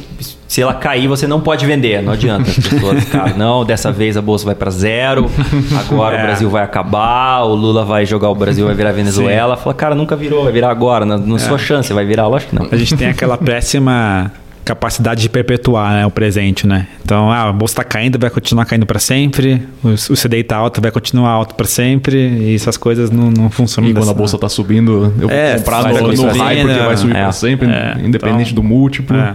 [0.49, 2.03] Se ela cair, você não pode vender.
[2.03, 2.51] Não adianta.
[2.51, 5.31] As pessoas ficarem, não, dessa vez a bolsa vai para zero.
[5.79, 6.19] Agora É.
[6.19, 7.43] o Brasil vai acabar.
[7.45, 9.55] O Lula vai jogar o Brasil, vai virar Venezuela.
[9.57, 11.05] Fala, cara, nunca virou, vai virar agora.
[11.05, 12.27] Na, na sua chance, vai virar?
[12.27, 12.69] Lógico que não.
[12.73, 14.33] A gente tem aquela péssima
[14.71, 16.87] capacidade de perpetuar né, o presente, né?
[17.05, 19.61] Então, ah, a bolsa está caindo, vai continuar caindo para sempre.
[19.83, 22.17] O, o CDI está alto, vai continuar alto para sempre.
[22.19, 23.91] E essas coisas não, não funcionam.
[23.91, 26.97] E quando a bolsa tá subindo, eu vou É, comprar no, no high porque vai
[26.97, 27.23] subir é.
[27.23, 29.17] pra sempre, É, independente então- do múltiplo.
[29.17, 29.33] É.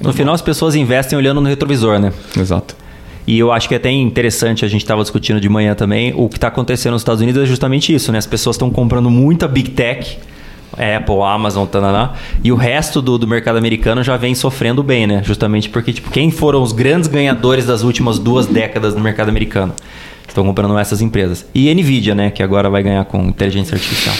[0.00, 2.12] No final, as pessoas investem olhando no retrovisor, né?
[2.36, 2.74] Exato.
[3.26, 6.28] E eu acho que é até interessante, a gente estava discutindo de manhã também, o
[6.28, 8.18] que está acontecendo nos Estados Unidos é justamente isso, né?
[8.18, 10.18] As pessoas estão comprando muita Big Tech,
[10.72, 15.22] Apple, Amazon, tananá, e o resto do, do mercado americano já vem sofrendo bem, né?
[15.24, 19.74] Justamente porque, tipo, quem foram os grandes ganhadores das últimas duas décadas no mercado americano?
[20.34, 21.46] Estão comprando essas empresas.
[21.54, 22.28] E Nvidia, né?
[22.28, 24.16] Que agora vai ganhar com inteligência artificial.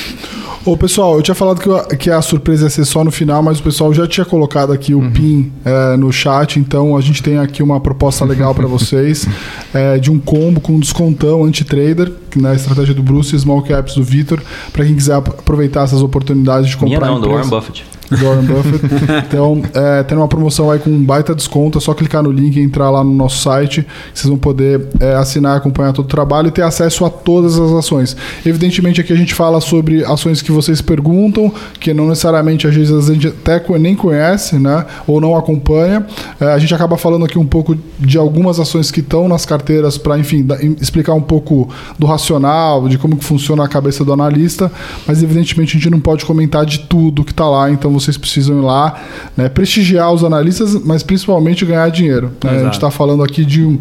[0.64, 3.42] Ô, pessoal, eu tinha falado que, o- que a surpresa ia ser só no final,
[3.42, 5.10] mas o pessoal já tinha colocado aqui o Uhum.
[5.10, 9.26] PIN é, no chat, então a gente tem aqui uma proposta legal para vocês
[9.74, 13.94] é, de um combo com descontão anti-trader, que na estratégia do Bruce e Small Caps
[13.96, 14.40] do Vitor,
[14.72, 17.28] para quem quiser ap- aproveitar essas oportunidades de comprar Minha não, do.
[17.28, 17.84] Warren Buffett.
[18.10, 18.84] Do Warren Buffett.
[19.26, 21.78] Então, é, tem uma promoção aí com um baita desconto.
[21.78, 23.86] É só clicar no link e entrar lá no nosso site.
[24.12, 27.70] Vocês vão poder é, assinar, acompanhar todo o trabalho e ter acesso a todas as
[27.72, 28.16] ações.
[28.44, 33.08] Evidentemente, aqui a gente fala sobre ações que vocês perguntam, que não necessariamente às vezes
[33.08, 34.84] a gente até nem conhece, né?
[35.06, 36.06] Ou não acompanha.
[36.40, 39.96] É, a gente acaba falando aqui um pouco de algumas ações que estão nas carteiras
[39.96, 40.46] para, enfim,
[40.80, 41.68] explicar um pouco
[41.98, 44.70] do racional, de como que funciona a cabeça do analista.
[45.06, 47.70] Mas, evidentemente, a gente não pode comentar de tudo que está lá.
[47.70, 48.94] Então, vocês precisam ir lá,
[49.36, 52.32] né, prestigiar os analistas, mas principalmente ganhar dinheiro.
[52.42, 52.50] né?
[52.50, 53.78] A gente está falando aqui de um,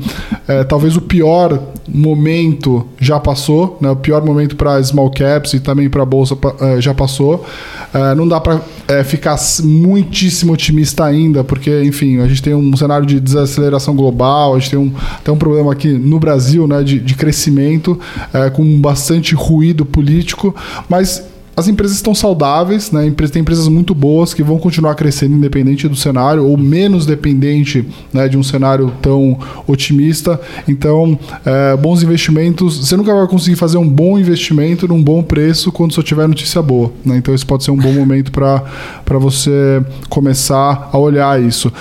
[0.48, 3.90] é, talvez o pior momento já passou, né?
[3.90, 7.46] O pior momento para small caps e também para bolsa pa- é, já passou.
[7.94, 8.60] É, não dá para
[9.06, 14.56] ficar s- muitíssimo otimista ainda, porque enfim a gente tem um cenário de desaceleração global,
[14.56, 14.92] a gente tem um,
[15.24, 16.82] tem um problema aqui no Brasil, né?
[16.84, 18.00] De, de crescimento
[18.34, 20.56] é, com bastante ruído político,
[20.90, 21.24] mas
[21.56, 23.12] as empresas estão saudáveis, né?
[23.32, 28.28] Tem empresas muito boas que vão continuar crescendo independente do cenário, ou menos dependente né,
[28.28, 29.38] de um cenário tão
[29.68, 30.40] otimista.
[30.68, 32.80] Então, é, bons investimentos.
[32.80, 36.62] Você nunca vai conseguir fazer um bom investimento num bom preço quando só tiver notícia
[36.62, 36.92] boa.
[37.06, 37.18] né?
[37.18, 38.64] Então, esse pode ser um bom momento para
[39.20, 41.72] você começar a olhar isso.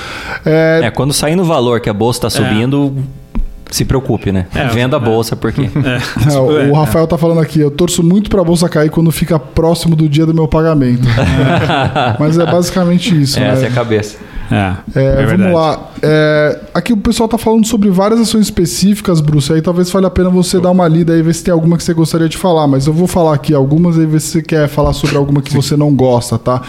[0.44, 2.94] É, É, quando sair no valor que a bolsa está subindo,
[3.76, 4.46] se preocupe, né?
[4.54, 5.04] É, Venda a é.
[5.04, 5.62] bolsa, porque.
[5.62, 9.38] É, o, o Rafael tá falando aqui, eu torço muito pra bolsa cair quando fica
[9.38, 11.06] próximo do dia do meu pagamento.
[12.18, 13.48] Mas é basicamente isso, né?
[13.48, 14.16] Essa é a cabeça.
[14.50, 15.90] É, É, é vamos lá.
[16.02, 19.52] É, aqui o pessoal tá falando sobre várias ações específicas, Bruce.
[19.52, 21.82] Aí talvez valha a pena você dar uma lida e ver se tem alguma que
[21.82, 22.66] você gostaria de falar.
[22.66, 25.54] Mas eu vou falar aqui algumas e ver se você quer falar sobre alguma que
[25.54, 26.60] você não gosta, tá?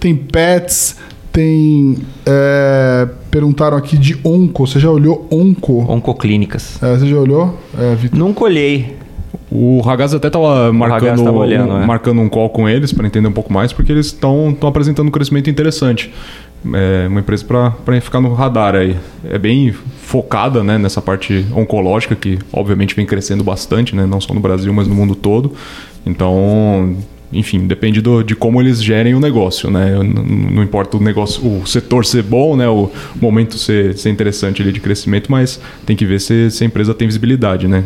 [0.00, 0.96] Tem pets,
[1.36, 1.98] tem.
[2.24, 4.66] é, perguntaram aqui de onco.
[4.66, 5.80] Você já olhou onco?
[5.92, 6.82] Oncoclínicas.
[6.82, 8.18] É, você já olhou, é, Vitor?
[8.18, 8.96] Não colhei.
[9.50, 11.86] O Ragaz até estava marcando, tava olhando, um, é.
[11.86, 15.10] marcando um call com eles para entender um pouco mais, porque eles estão apresentando um
[15.10, 16.12] crescimento interessante.
[16.74, 18.96] É uma empresa para ficar no radar aí.
[19.30, 24.32] É bem focada né, nessa parte oncológica, que obviamente vem crescendo bastante, né, não só
[24.32, 25.52] no Brasil, mas no mundo todo.
[26.04, 26.96] Então,
[27.32, 29.70] enfim, depende do- de como eles gerem o negócio.
[29.70, 29.92] Né?
[29.94, 34.62] Não, não importa o negócio, o setor ser bom, né, o momento ser, ser interessante
[34.62, 37.66] ali de crescimento, mas tem que ver se, se a empresa tem visibilidade.
[37.68, 37.84] Né?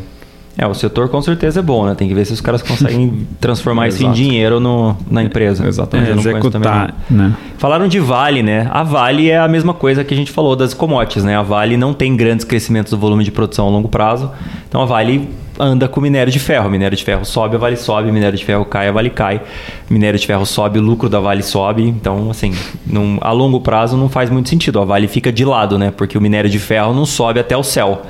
[0.59, 1.95] É, o setor com certeza é bom, né?
[1.95, 5.66] Tem que ver se os caras conseguem transformar isso em dinheiro no, na empresa.
[5.66, 6.09] Exatamente.
[6.09, 7.34] Eu É, não conheço também, executar, né?
[7.57, 8.68] Falaram de Vale, né?
[8.70, 11.34] A Vale é a mesma coisa que a gente falou das commodities, né?
[11.36, 14.30] A Vale não tem grandes crescimentos do volume de produção a longo prazo.
[14.68, 15.30] Então a Vale
[15.61, 16.68] anda com minério de ferro.
[16.70, 18.11] Minério de ferro sobe, a Vale sobe.
[18.11, 19.40] Minério de ferro cai, a Vale cai.
[19.88, 21.82] Minério de ferro sobe, o lucro da Vale sobe.
[21.82, 22.52] Então, assim,
[22.86, 24.80] num- a longo prazo não faz muito sentido.
[24.80, 25.92] A Vale fica de lado, né?
[25.96, 28.02] Porque o minério de ferro não sobe até o céu.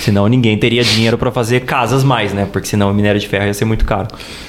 [0.00, 2.46] Senão ninguém teria dinheiro para fazer casas mais, né?
[2.52, 4.08] Porque senão o minério de ferro ia ser muito caro.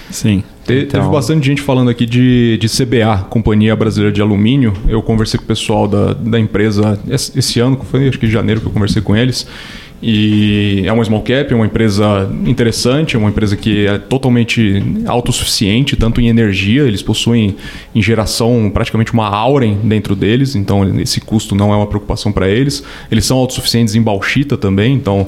[0.09, 0.43] Sim.
[0.65, 4.73] Te- Então- Teve bastante gente falando aqui de, de CBA, Companhia Brasileira de Alumínio.
[4.87, 8.29] Eu conversei com o pessoal da, da empresa esse, esse ano, foi acho que em
[8.29, 9.47] janeiro que eu conversei com eles.
[10.01, 14.83] E é uma small cap, é uma empresa interessante, é uma empresa que é totalmente
[15.07, 17.55] autossuficiente, tanto em energia, eles possuem
[17.95, 22.47] em geração praticamente uma Auren dentro deles, então esse custo não é uma preocupação para
[22.47, 22.83] eles.
[23.11, 25.27] Eles são autossuficientes em bauxita também, então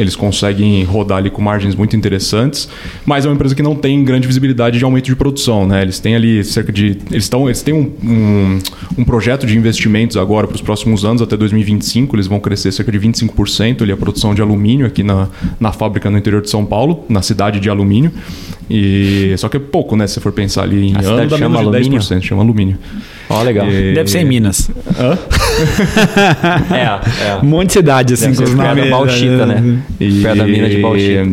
[0.00, 2.68] eles conseguem rodar ali com margens muito interessantes,
[3.04, 5.82] mas é uma empresa que não tem grande visibilidade de aumento de produção, né?
[5.82, 8.58] Eles têm ali cerca de, eles estão, eles têm um, um,
[8.98, 12.90] um projeto de investimentos agora para os próximos anos até 2025, eles vão crescer cerca
[12.92, 15.28] de 25% ali a produção de alumínio aqui na,
[15.58, 18.12] na fábrica no interior de São Paulo, na cidade de alumínio.
[18.72, 20.06] E só que é pouco, né?
[20.06, 22.00] Se você for pensar ali em A ano, cidade dá chama menos de alumínio?
[22.00, 22.78] 10%, chama alumínio.
[23.28, 23.68] Ó, legal.
[23.68, 24.70] E- Deve ser em Minas.
[24.98, 25.18] Hã?
[26.72, 27.36] É, é.
[27.42, 28.84] Um monte de cidade, assim, Deve com os nomes.
[28.84, 29.78] da Bauxita, né?
[29.98, 31.26] E- da mina de bauxita.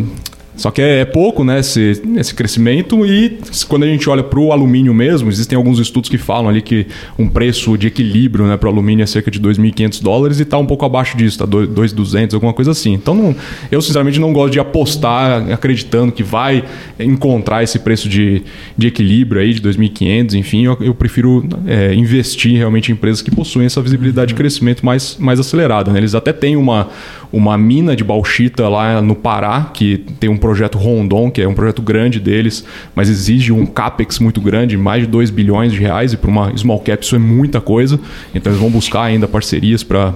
[0.58, 3.38] Só que é pouco, né, esse, esse crescimento e
[3.68, 6.88] quando a gente olha para o alumínio mesmo, existem alguns estudos que falam ali que
[7.18, 10.58] um preço de equilíbrio né, para o alumínio é cerca de 2.500 dólares e está
[10.58, 12.94] um pouco abaixo disso, está 2.200, alguma coisa assim.
[12.94, 13.36] Então, não-
[13.72, 16.64] eu sinceramente não gosto de apostar acreditando que vai
[17.00, 18.42] encontrar esse preço de,
[18.78, 23.30] de equilíbrio aí de 2.500, enfim, eu, eu prefiro é, investir realmente em empresas que
[23.30, 25.92] possuem essa visibilidade de crescimento mais, mais acelerada.
[25.92, 26.00] né?
[26.00, 26.90] Eles até têm uma,
[27.32, 31.54] uma mina de bauxita lá no Pará, que tem um projeto Rondon, que é um
[31.54, 32.64] projeto grande deles,
[32.96, 36.56] mas exige um capex muito grande, mais de 2 bilhões de reais, e para uma
[36.56, 38.00] small cap isso é muita coisa.
[38.34, 40.14] Então eles vão buscar ainda parcerias para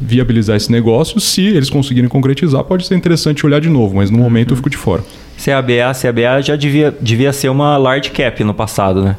[0.00, 1.18] viabilizar esse negócio.
[1.18, 4.70] Se eles conseguirem concretizar, pode ser interessante olhar de novo, mas no momento eu fico
[4.70, 5.02] de fora.
[5.44, 9.16] CABA, CABA já devia, devia ser uma large cap no passado, né?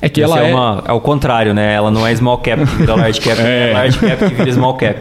[0.00, 1.74] É que Devia ela ser é, uma, é o contrário, né?
[1.74, 3.70] Ela não é small cap que vira large cap, é.
[3.70, 3.72] É.
[3.72, 5.00] large cap que vira small cap.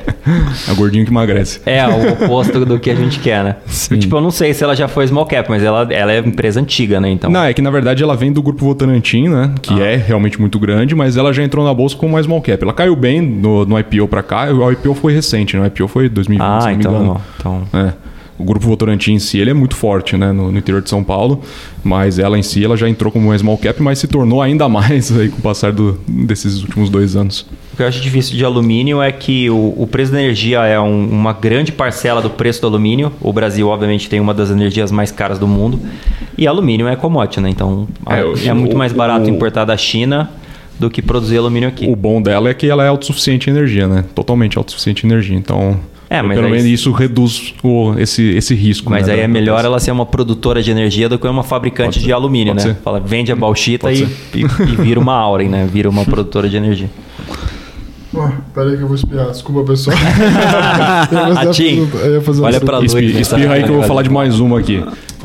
[0.70, 1.62] é gordinho que emagrece.
[1.66, 3.56] É o oposto do que a gente quer, né?
[3.68, 4.00] Sim.
[4.00, 6.60] Tipo, eu não sei se ela já foi small cap, mas ela, ela é empresa
[6.60, 7.10] antiga, né?
[7.10, 7.30] Então.
[7.30, 9.54] Não, é que na verdade ela vem do grupo Votorantim, né?
[9.62, 12.64] Que é realmente muito grande, mas ela já entrou na bolsa com uma small cap.
[12.64, 14.46] Ela caiu bem no, no IPO pra cá.
[14.52, 15.64] O IPO foi recente, né?
[15.64, 17.06] O IPO foi 2020, se ah, não me então, engano.
[17.06, 17.22] não.
[17.38, 17.80] então.
[17.80, 17.94] É.
[18.40, 21.04] O grupo Votorantim em si ele é muito forte né, no, no interior de São
[21.04, 21.42] Paulo,
[21.84, 24.70] mas ela em si ela já entrou como uma small cap, mas se tornou ainda
[24.70, 27.48] mais aí, com o passar do- desses últimos dois anos.
[27.74, 30.80] O que eu acho difícil de alumínio é que o, o preço da energia é
[30.80, 33.12] um- uma grande parcela do preço do alumínio.
[33.22, 35.80] O Brasil, obviamente, tem uma das energias mais caras do mundo.
[36.38, 37.50] E alumínio é commodity, né?
[37.50, 40.30] Então É, é, o- muito mais barato o- importar da China
[40.80, 41.88] do que produzir alumínio aqui.
[41.90, 44.04] O bom dela é que ela é autossuficiente em energia, né?
[44.14, 45.36] Totalmente autossuficiente em energia.
[45.36, 45.80] Então,
[46.10, 48.90] É, mas pelo aí- menos isso reduz o, esse, esse risco.
[48.90, 52.00] Mas né, aí é melhor ela ser uma produtora de energia do que uma fabricante
[52.00, 52.62] de alumínio, né?
[52.62, 52.76] ser.
[52.76, 54.04] Fala, vende a bauxita e,
[54.34, 55.68] e, e vira uma Auren, né?
[55.72, 56.90] Vira uma produtora de energia.
[58.20, 59.28] Oh, pera aí que eu vou espiar.
[59.30, 59.96] Desculpa, pessoal.
[61.12, 61.18] eu
[62.16, 62.94] ia fazer a Atim, olha pra luz.
[62.94, 63.20] Espi-?
[63.22, 64.84] Espirra aí que eu vou falar de mais uma aqui.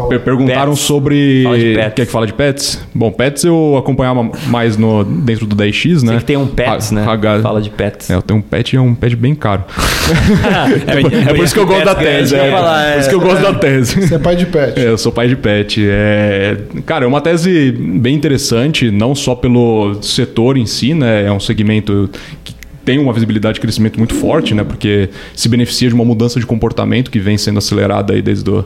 [0.09, 0.85] Per- Perguntaram Pets.
[0.85, 1.43] sobre.
[1.45, 1.59] Fala.
[1.91, 2.83] Quer que fala de pets?
[2.95, 6.15] Bom, pets eu acompanhava mais no, dentro do 10x, né?
[6.15, 7.05] Você que tem um pets, A- né?
[7.07, 8.09] H- Fala de pets.
[8.09, 9.65] É, eu tenho um pet e é um pet bem caro.
[11.27, 12.35] é, É por isso que eu gosto da tese.
[12.35, 12.51] É,
[12.93, 14.01] por isso que eu gosto da tese.
[14.09, 14.81] Você é pai de pet.
[14.81, 15.85] É, eu sou pai de pet.
[15.87, 21.27] É, cara, é uma tese bem interessante, não só pelo setor em si, né?
[21.27, 22.09] É um segmento
[22.43, 22.55] que
[22.85, 24.65] tem uma visibilidade de crescimento muito forte, né?
[24.65, 28.65] Porque se beneficia de uma mudança de comportamento que vem sendo acelerada aí desde do,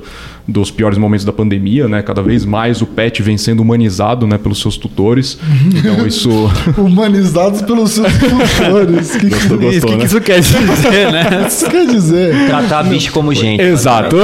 [0.49, 2.03] dos piores momentos da pandemia, né?
[2.03, 4.39] Cada vez mais o pet vem sendo humanizado, né?
[4.39, 5.39] Pelos seus tutores.
[5.75, 6.31] Então isso...
[6.79, 9.15] Humanizados pelos seus tutores.
[9.15, 9.99] O que, que, Gostou, Isso, o gostou, que, né?
[9.99, 11.45] que isso quer dizer, né?
[11.49, 12.47] isso quer dizer?
[12.47, 13.63] Tratar bicho como gente.
[13.63, 14.17] Exato.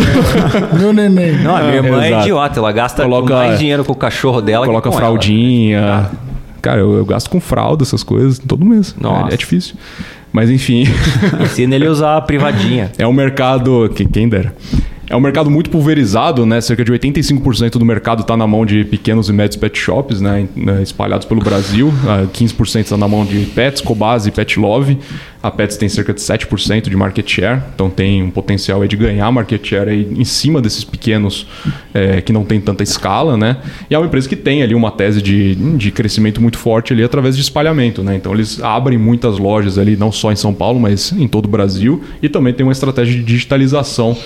[0.79, 1.39] Meu neném.
[1.43, 2.23] Não, a minha irmã é Exato.
[2.23, 2.59] idiota.
[2.61, 6.11] Ela gasta Coloca- mais dinheiro com o cachorro dela Coloca que com fraldinha.
[6.63, 8.95] Cara, eu, eu gasto com fralda, essas coisas, todo mês.
[8.99, 9.31] Nossa.
[9.31, 9.75] É, é difícil.
[10.33, 10.85] Mas enfim.
[11.43, 12.91] Ensina ele a usar a privadinha.
[12.97, 13.91] É um mercado.
[13.95, 14.55] que- Quem dera.
[15.13, 16.59] É um mercado muito pulverizado, né?
[16.63, 20.49] Cerca de 85% do mercado está na mão de pequenos e médios pet shops, né?
[20.57, 21.93] né, Espalhados pelo Brasil.
[22.09, 24.99] Ah, 15% está na mão de Pets, Cobase e Pet Love.
[25.43, 29.31] A Pets tem cerca de 7% de market share, então tem um potencial de ganhar
[29.33, 31.47] market share em cima desses pequenos
[31.93, 33.57] eh, que não tem tanta escala, né?
[33.91, 37.03] E é uma empresa que tem ali uma tese de, de crescimento muito forte ali
[37.03, 38.15] através de espalhamento, né?
[38.15, 41.49] Então eles abrem muitas lojas ali, não só em São Paulo, mas em todo o
[41.49, 44.17] Brasil, e também tem uma estratégia de digitalização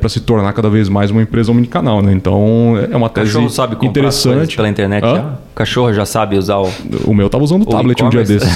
[0.00, 2.10] para se tornar cada vez mais uma empresa omnicanal, né?
[2.12, 4.56] Então é uma tese cachorro sabe interessante.
[4.56, 5.14] pela internet Hã?
[5.14, 5.22] já?
[5.22, 6.70] O cachorro já sabe usar o...
[7.04, 8.48] O meu tava usando o tablet um dia desses.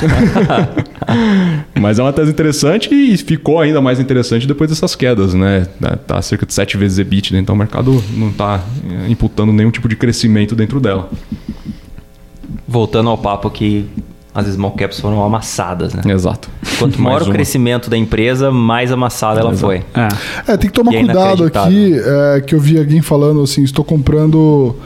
[1.78, 5.66] Mas é uma tese interessante e ficou ainda mais interessante depois dessas quedas, né?
[6.06, 8.61] Tá cerca de 7 vezes EBITDA, então o mercado não está
[9.08, 11.11] imputando nenhum tipo de crescimento dentro dela.
[12.66, 13.86] Voltando ao papo que
[14.34, 16.02] as small caps foram amassadas, né?
[16.06, 16.48] Exato.
[16.78, 17.34] Quanto maior o uma.
[17.34, 19.82] crescimento da empresa, mais amassada ela foi.
[19.94, 20.52] É.
[20.52, 23.62] É, tem que tomar E é cuidado aqui, é, que eu vi alguém falando assim,
[23.64, 24.76] estou comprando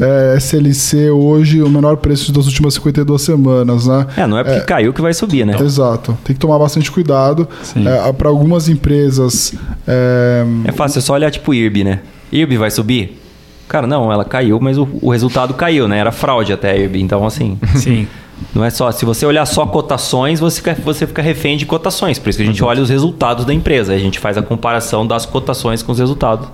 [0.00, 4.06] é, SLC hoje, o menor preço das últimas 52 semanas, né?
[4.16, 5.56] É, não é porque caiu que vai subir, né?
[5.60, 6.16] Exato.
[6.24, 7.46] Tem que tomar bastante cuidado.
[7.62, 7.84] Sim.
[8.16, 9.54] Para algumas empresas,
[9.86, 12.00] é, É fácil, é só olhar tipo IRB, né?
[12.32, 13.20] IRB vai subir?
[13.68, 15.98] Cara, não, ela caiu, mas o, o resultado caiu, né?
[15.98, 17.00] Era fraude até a IRB.
[17.00, 18.06] Então, assim, Sim.
[18.54, 18.90] não é só.
[18.92, 22.18] Se você olhar só cotações, você fica, você fica refém de cotações.
[22.18, 23.92] Por isso que a gente olha os resultados da empresa.
[23.92, 26.48] A gente faz a comparação das cotações com os resultados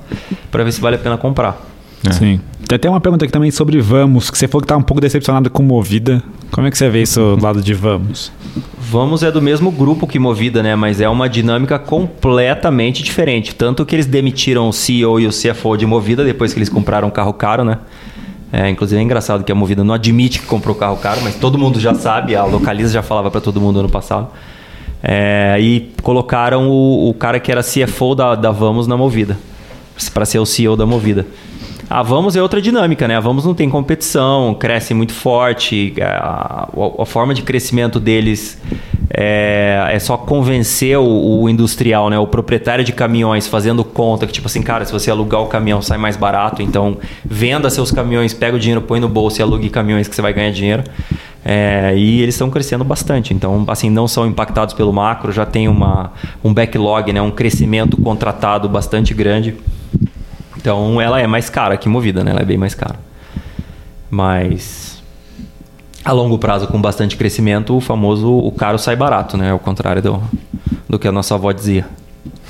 [0.51, 1.61] para ver se vale a pena comprar.
[2.11, 2.41] Sim.
[2.67, 5.01] Tem até uma pergunta aqui também sobre Vamos, que você falou que tá um pouco
[5.01, 6.23] decepcionado com Movida.
[6.51, 8.33] Como é que você vê isso do lado de Vamos?
[8.79, 10.75] Vamos é do mesmo grupo que Movida, né?
[10.77, 13.55] Mas é uma dinâmica completamente diferente.
[13.55, 17.09] Tanto que eles demitiram o CEO e o CFO de Movida depois que eles compraram
[17.09, 17.79] um carro caro, né?
[18.53, 21.57] É, inclusive é engraçado que a Movida não admite que comprou carro caro, mas todo
[21.57, 24.29] mundo já sabe, a Localiza já falava para todo mundo ano passado.
[25.03, 29.39] É, e colocaram o, o cara que era CFO da, da Vamos na Movida,
[30.13, 31.27] para ser o CEO da Movida.
[31.91, 33.17] A Vamos é outra dinâmica, né?
[33.17, 38.57] A Vamos não tem competição, cresce muito forte, a, a- a forma de crescimento deles
[39.13, 42.17] é, é só convencer o, o industrial, né?
[42.17, 45.83] O proprietário de caminhões fazendo conta que, tipo assim, cara, se você alugar o caminhão
[45.83, 49.69] sai mais barato, então venda seus caminhões, pega o dinheiro, põe no bolso e alugue
[49.69, 50.85] caminhões que você vai ganhar dinheiro.
[51.45, 53.35] É, e eles estão crescendo bastante.
[53.35, 56.13] Então, assim, não são impactados pelo macro, já tem uma,
[56.45, 57.21] um backlog, né?
[57.21, 59.57] Um crescimento contratado bastante grande.
[60.61, 62.31] Então ela é mais cara que movida, né?
[62.33, 62.97] Ela é bem mais cara.
[64.11, 65.03] Mas
[66.05, 69.51] a longo prazo, com bastante crescimento, o famoso o caro sai barato, né?
[69.51, 70.23] Ao contrário do,
[70.89, 71.87] do que a nossa avó dizia.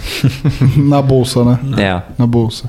[0.77, 1.59] na bolsa, né?
[1.79, 2.03] É.
[2.19, 2.65] Na bolsa.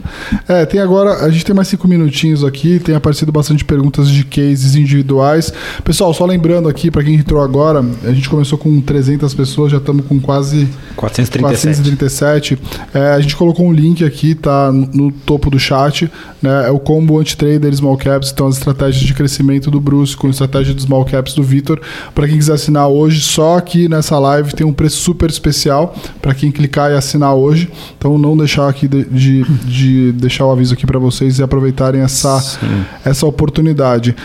[0.48, 4.24] É, tem agora, a gente tem mais cinco minutinhos aqui, tem aparecido bastante perguntas de
[4.24, 5.54] cases individuais.
[5.84, 9.78] Pessoal, só lembrando aqui, para quem entrou agora, a gente começou com 300 pessoas, já
[9.78, 11.40] estamos com quase 437.
[11.42, 12.60] 437.
[12.94, 16.12] É, a gente colocou um link aqui, tá no, topo do chat.
[16.42, 16.68] Né?
[16.68, 20.30] É o combo anti-trader Small Caps, então as estratégias de crescimento do Bruce com a
[20.30, 21.80] estratégia de Small Caps do Vitor.
[22.14, 26.34] Para quem quiser assinar hoje, só aqui nessa live tem um preço super especial para
[26.34, 27.70] quem clicar e assinar hoje.
[27.98, 32.02] Então não deixar aqui de, de, de deixar o aviso aqui para vocês e aproveitarem
[32.02, 32.60] essa,
[33.06, 34.16] essa oportunidade.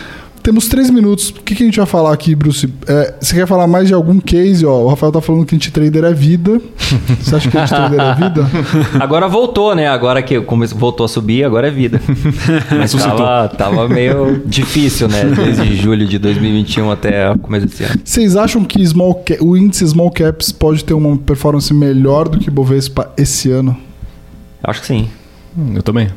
[0.47, 1.27] Temos três minutos.
[1.27, 2.73] O que, que a gente vai falar aqui, Bruce?
[2.87, 4.65] É, você quer falar mais de algum case?
[4.65, 6.61] Ó, o Rafael tá falando que int trader é vida.
[7.19, 8.49] Você acha que int trader é vida?
[8.97, 9.89] Agora voltou, né?
[9.89, 10.39] Agora que
[10.73, 11.99] voltou a subir, agora é vida.
[12.71, 15.25] Mas tava, tava meio difícil, né?
[15.25, 17.99] Desde julho de 2021 até o começo desse ano.
[18.01, 22.49] Vocês acham que small o índice Small Caps pode ter uma performance melhor do que
[22.49, 23.75] Bovespa esse ano?
[24.63, 25.09] Acho que sim.
[25.57, 26.07] Hum, Eu também.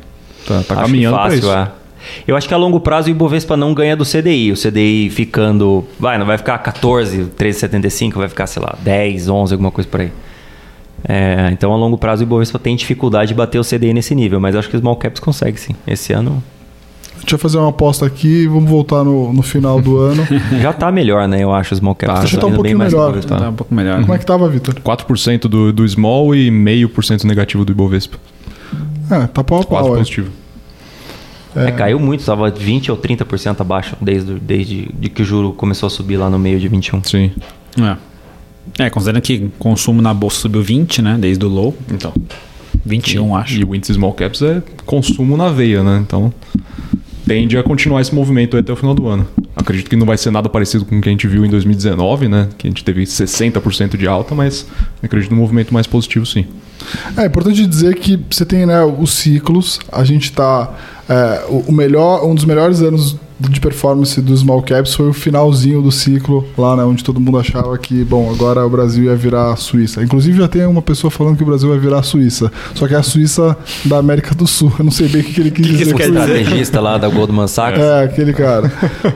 [0.47, 1.51] Tá, tá caminhando pra fácil, isso.
[1.51, 1.80] é.
[2.27, 4.51] Eu acho que a longo prazo o Ibovespa não ganha do CDI.
[4.51, 5.83] O CDI ficando.
[5.99, 10.01] Vai, não vai ficar 14, 13,75, vai ficar, sei lá, 10, 11, alguma coisa por
[10.01, 10.11] aí.
[11.03, 14.39] É, então, a longo prazo o Ibovespa tem dificuldade de bater o CDI nesse nível,
[14.39, 15.75] mas eu acho que o Small Caps consegue sim.
[15.87, 16.43] Esse ano
[17.15, 20.27] A gente vai fazer uma aposta aqui e vamos voltar no, no final do ano.
[20.61, 21.43] já tá melhor, né?
[21.43, 22.21] Eu acho o Small Caps.
[22.21, 23.09] Tá, já tá um pouquinho melhor.
[23.09, 23.35] Ibovespa.
[23.35, 24.01] Tá um pouco melhor.
[24.01, 24.75] Como é que tava, Vitor?
[24.75, 28.17] 4% do, do small e 0,5% negativo do Ibovespa.
[29.09, 29.95] É, tá pau a pau.
[29.95, 29.97] é.
[29.97, 30.31] positivo.
[31.55, 35.87] É, caiu muito, tava 20 ou 30% abaixo desde, desde de que o juro começou
[35.87, 37.03] a subir lá no meio de 21.
[37.03, 37.31] Sim.
[37.79, 38.85] É.
[38.85, 41.17] É, considerando que consumo na bolsa subiu 20, né?
[41.19, 41.75] Desde o low.
[41.89, 42.13] Então.
[42.85, 43.59] 21, acho.
[43.59, 45.99] E o índice small caps é consumo na veia, né?
[46.01, 46.33] Então
[47.25, 49.27] tende a continuar esse movimento até o final do ano.
[49.55, 52.27] Acredito que não vai ser nada parecido com o que a gente viu em 2019,
[52.27, 52.49] né?
[52.57, 54.65] Que a gente teve 60% de alta, mas
[55.01, 56.45] acredito no movimento mais positivo sim.
[57.15, 59.79] É importante dizer que você tem né, os ciclos.
[59.91, 60.73] A gente tá.
[61.07, 63.15] é, o melhor, um dos melhores anos
[63.49, 67.37] de performance dos small caps foi o finalzinho do ciclo, lá né, onde todo mundo
[67.37, 70.03] achava que, bom, agora o Brasil ia virar a Suíça.
[70.03, 72.51] Inclusive já tem uma pessoa falando que o Brasil vai virar a Suíça.
[72.75, 74.71] Só que é a Suíça da América do Sul.
[74.77, 76.09] Eu não sei bem o que, que ele quis Que que dizer dizer?
[76.09, 77.79] Estrategista lá da Goldman Sachs.
[77.79, 78.71] É, aquele cara.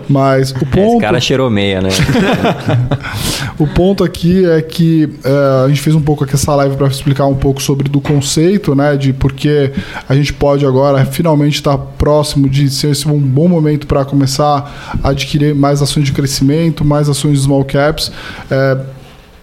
[0.07, 1.01] Mas o Esse ponto.
[1.01, 1.89] cara cheirou meia, né?
[3.57, 6.87] O ponto aqui é que é, a gente fez um pouco aqui essa live para
[6.87, 9.71] explicar um pouco sobre do conceito, né, de porque
[10.09, 14.97] a gente pode agora finalmente estar próximo de ser esse um bom momento para começar
[15.03, 18.11] a adquirir mais ações de crescimento, mais ações de small caps.
[18.49, 18.77] É,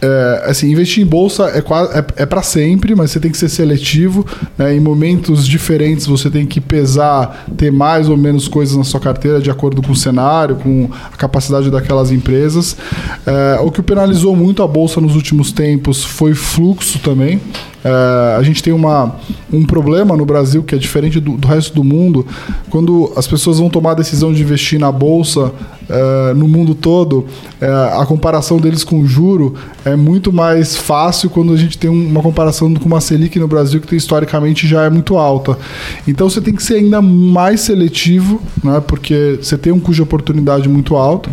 [0.05, 3.49] é, assim, investir em bolsa é, é, é para sempre, mas você tem que ser
[3.49, 4.27] seletivo.
[4.59, 4.75] né?
[4.75, 9.41] Em momentos diferentes você tem que pesar, ter mais ou menos coisas na sua carteira
[9.41, 12.77] de acordo com o cenário, com a capacidade daquelas empresas.
[13.25, 17.41] É, o que penalizou muito a bolsa nos últimos tempos foi fluxo também.
[17.85, 19.17] É, a gente tem uma,
[19.53, 22.27] um problema no Brasil que é diferente do, do resto do mundo.
[22.71, 25.53] Quando as pessoas vão tomar a decisão de investir na bolsa
[25.89, 27.27] é, no mundo todo,
[27.61, 29.55] é, a comparação deles com o juro
[29.85, 33.49] é muito mais fácil quando a gente tem um- uma comparação com uma Selic no
[33.49, 35.59] Brasil que historicamente já é muito alta.
[36.07, 40.03] Então você tem que ser ainda mais seletivo, né, porque você tem um custo de
[40.03, 41.29] oportunidade muito alto.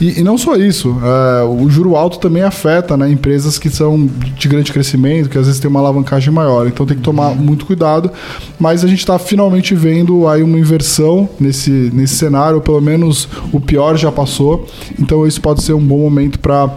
[0.00, 4.08] E, e não só isso, é, o juro alto também afeta né, empresas que são
[4.38, 6.66] de grande crescimento, que às vezes tem uma alavancagem maior.
[6.66, 8.10] Então tem que tomar muito cuidado.
[8.58, 13.28] Mas a gente está finalmente vendo aí uma inversão nesse, nesse cenário, ou pelo menos
[13.52, 14.66] o pior já passou.
[15.00, 16.68] Então isso pode ser um bom momento para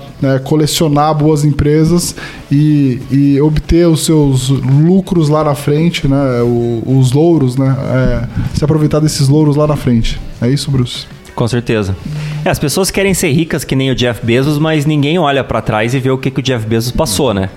[0.43, 2.15] colecionar boas empresas
[2.51, 8.27] e, e obter os seus lucros lá na frente, né, o- os louros, né, é,
[8.57, 10.19] se aproveitar desses louros lá na frente.
[10.41, 11.05] É isso, Bruce?
[11.35, 11.95] Com certeza.
[12.43, 15.61] É, as pessoas querem ser ricas que nem o Jeff Bezos, mas ninguém olha pra
[15.61, 17.49] trás e vê o que, que o Jeff Bezos passou, né?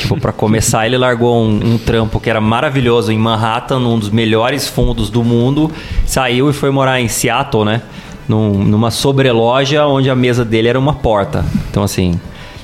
[0.00, 4.10] Tipo, pra começar, ele largou um, um trampo que era maravilhoso em Manhattan, num dos
[4.10, 5.70] melhores fundos do mundo,
[6.06, 7.82] saiu e foi morar em Seattle, né?
[8.28, 11.44] Num- numa sobreloja onde a mesa dele era uma porta.
[11.70, 12.18] Então, assim,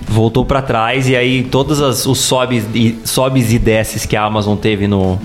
[0.09, 4.25] voltou pra trás e aí todos as- os sobes e, sobes e desces que a
[4.25, 5.19] Amazon teve no,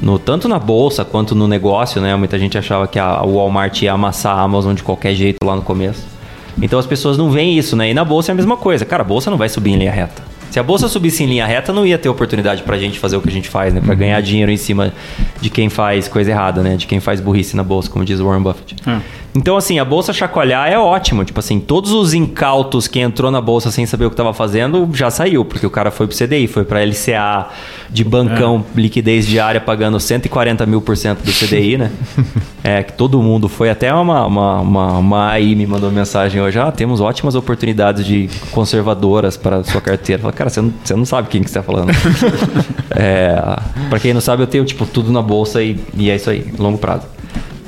[0.00, 2.14] no- tanto na bolsa quanto no negócio, né?
[2.16, 5.62] Muita gente achava que a, Walmart ia amassar a Amazon de qualquer jeito lá no
[5.62, 6.04] começo.
[6.60, 7.90] Então as pessoas não veem isso, né?
[7.90, 8.84] E na bolsa é a mesma coisa.
[8.84, 10.29] Cara, a bolsa não vai subir em linha reta.
[10.50, 13.20] Se a bolsa subisse em linha reta, não ia ter oportunidade pra gente fazer o
[13.22, 13.80] que a gente faz, né?
[13.80, 14.92] Pra ganhar dinheiro em cima
[15.40, 16.76] de quem faz coisa errada, né?
[16.76, 18.74] De quem faz burrice na bolsa, como diz o Warren Buffett.
[19.34, 21.24] Então, assim, a bolsa chacoalhar é ótimo.
[21.24, 24.88] Tipo assim, todos os incautos que entrou na bolsa sem saber o que estava fazendo
[24.92, 27.48] já saiu, porque o cara foi pro CDI, foi pra LCA
[27.88, 31.90] de bancão, liquidez diária, pagando 140 mil por cento do CDI, né?
[32.62, 33.70] É, que todo mundo foi.
[33.70, 38.28] Até uma, uma, uma, uma AI me mandou mensagem hoje: ah, temos ótimas oportunidades de
[38.50, 40.20] conservadoras para sua carteira.
[40.20, 41.90] Falei, cara, você não, você não sabe quem que você está falando.
[42.94, 43.34] é,
[43.88, 46.52] para quem não sabe, eu tenho tipo tudo na bolsa e, e é isso aí,
[46.58, 47.06] longo prazo.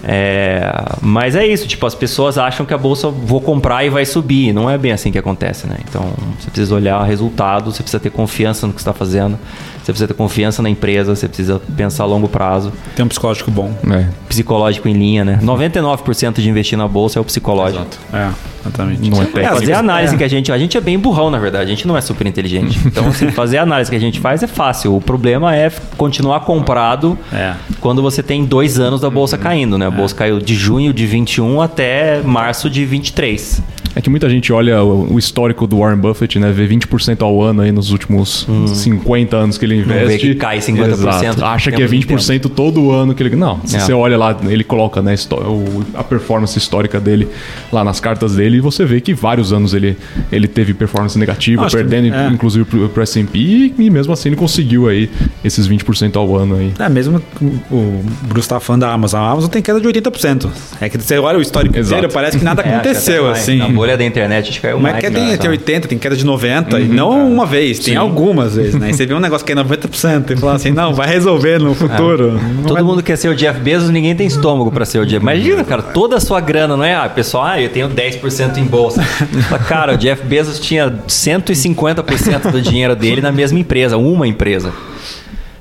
[0.05, 0.69] É,
[1.01, 4.53] mas é isso, tipo, as pessoas acham que a bolsa vou comprar e vai subir.
[4.53, 5.77] Não é bem assim que acontece, né?
[5.89, 9.39] Então você precisa olhar o resultado, você precisa ter confiança no que está fazendo.
[9.83, 12.73] Você precisa ter confiança na empresa, você precisa pensar a longo prazo.
[12.95, 13.73] Tem um psicológico bom.
[13.91, 14.07] É.
[14.29, 15.41] Psicológico em linha, né?
[15.43, 17.85] 99% de investir na bolsa é o psicológico.
[18.13, 18.29] É,
[18.61, 19.11] exatamente.
[19.11, 19.55] Não é É, técnico.
[19.55, 20.19] fazer a análise É.
[20.19, 20.53] que a gente.
[20.53, 21.65] A gente é bem burrão, na verdade.
[21.65, 22.79] A gente não é super inteligente.
[22.87, 24.95] Então, assim, fazer a análise que a gente faz é fácil.
[24.95, 27.55] O problema é continuar comprado É.
[27.81, 29.87] quando você tem dois anos da bolsa caindo, né?
[29.87, 33.61] A bolsa caiu de junho de 21 até março de 23.
[33.95, 36.51] É que muita gente olha o o histórico do Warren Buffett, né?
[36.53, 40.29] Vê 20% ao ano aí nos últimos 50 anos que ele Não vê investe.
[40.29, 41.45] que cai 50% Exato.
[41.45, 43.37] Acha que é tempo em 20% todo ano que ele.
[43.37, 43.81] Não, se É.
[43.81, 47.29] você olha lá, ele coloca né, o- a performance histórica dele
[47.73, 49.97] lá nas cartas dele e você vê que vários anos ele,
[50.31, 52.29] ele teve performance negativa, Acho que- perdendo é.
[52.29, 55.11] inclusive pro, pro SP e, mesmo assim ele conseguiu aí
[55.45, 56.73] esses 20% ao ano aí.
[56.79, 59.21] É, mesmo que o o Bruce tá falando da Amazon.
[59.21, 60.49] A Amazon tem queda de 80%.
[60.81, 61.95] É que você olha o histórico Exato.
[61.97, 63.39] inteiro, parece que nada É, que aconteceu, mais.
[63.39, 63.61] assim.
[63.83, 65.05] Bolha da internet acho que caiu Mas mais.
[65.05, 65.29] que né?
[65.31, 67.99] tem, tem 80, tem queda de 90, e não uma vez, tem Sim.
[67.99, 68.91] algumas vezes, né?
[68.91, 71.75] E você vê um negócio que é 90% e fala assim, não, vai resolver no
[71.77, 72.33] futuro.
[72.41, 75.05] Não Todo vai- mundo quer ser o Jeff Bezos, ninguém tem estômago pra ser o
[75.05, 75.21] Jeff.
[75.21, 76.95] Imagina, cara, toda a sua grana, não é?
[76.95, 79.03] Ah, pessoal, ah, eu tenho 10% em bolsa.
[79.67, 84.73] Cara, o Jeff Bezos tinha 150% do dinheiro dele na mesma empresa, uma empresa.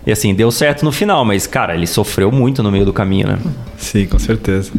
[0.05, 3.27] E assim, deu certo no final, mas, cara, ele sofreu muito no meio do caminho,
[3.27, 3.37] né?
[3.77, 4.71] Sim, com certeza.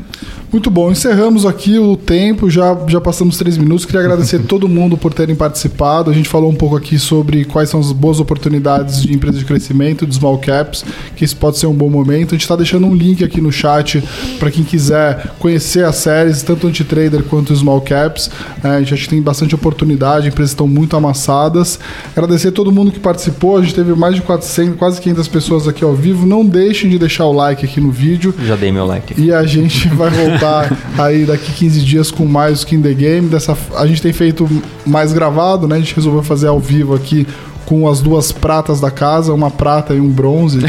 [0.52, 3.86] Muito bom, encerramos aqui o tempo, já, já passamos três minutos.
[3.86, 6.10] Queria agradecer a todo mundo por terem participado.
[6.10, 9.46] A gente falou um pouco aqui sobre quais são as boas oportunidades de empresas de
[9.46, 10.84] crescimento, de small caps,
[11.16, 12.32] que isso pode ser um bom momento.
[12.32, 14.04] A gente está deixando um link aqui no chat
[14.38, 18.30] para quem quiser conhecer as séries, tanto anti-trader quanto small caps.
[18.62, 21.80] É, a gente acha que tem bastante oportunidade, empresas estão muito amassadas.
[22.14, 25.66] Agradecer a todo mundo que participou, a gente teve mais de 400, quase 500 pessoas
[25.66, 26.26] aqui ao vivo.
[26.26, 28.34] Não deixem de deixar o like aqui no vídeo.
[28.44, 29.18] Já dei meu like.
[29.18, 30.10] E a gente vai
[30.42, 33.28] voltar aí daqui 15 dias com mais Skin the Game.
[33.28, 34.48] Dessa, a gente tem feito
[34.84, 35.76] mais gravado, né?
[35.76, 37.26] A gente resolveu fazer ao vivo aqui
[37.64, 40.58] com as duas pratas da casa, uma prata e um bronze.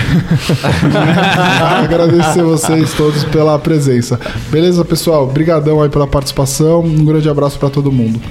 [1.83, 4.19] Agradecer vocês todos pela presença.
[4.49, 5.23] Beleza, pessoal?
[5.23, 6.81] Obrigadão aí pela participação.
[6.81, 8.21] Um grande abraço para todo mundo.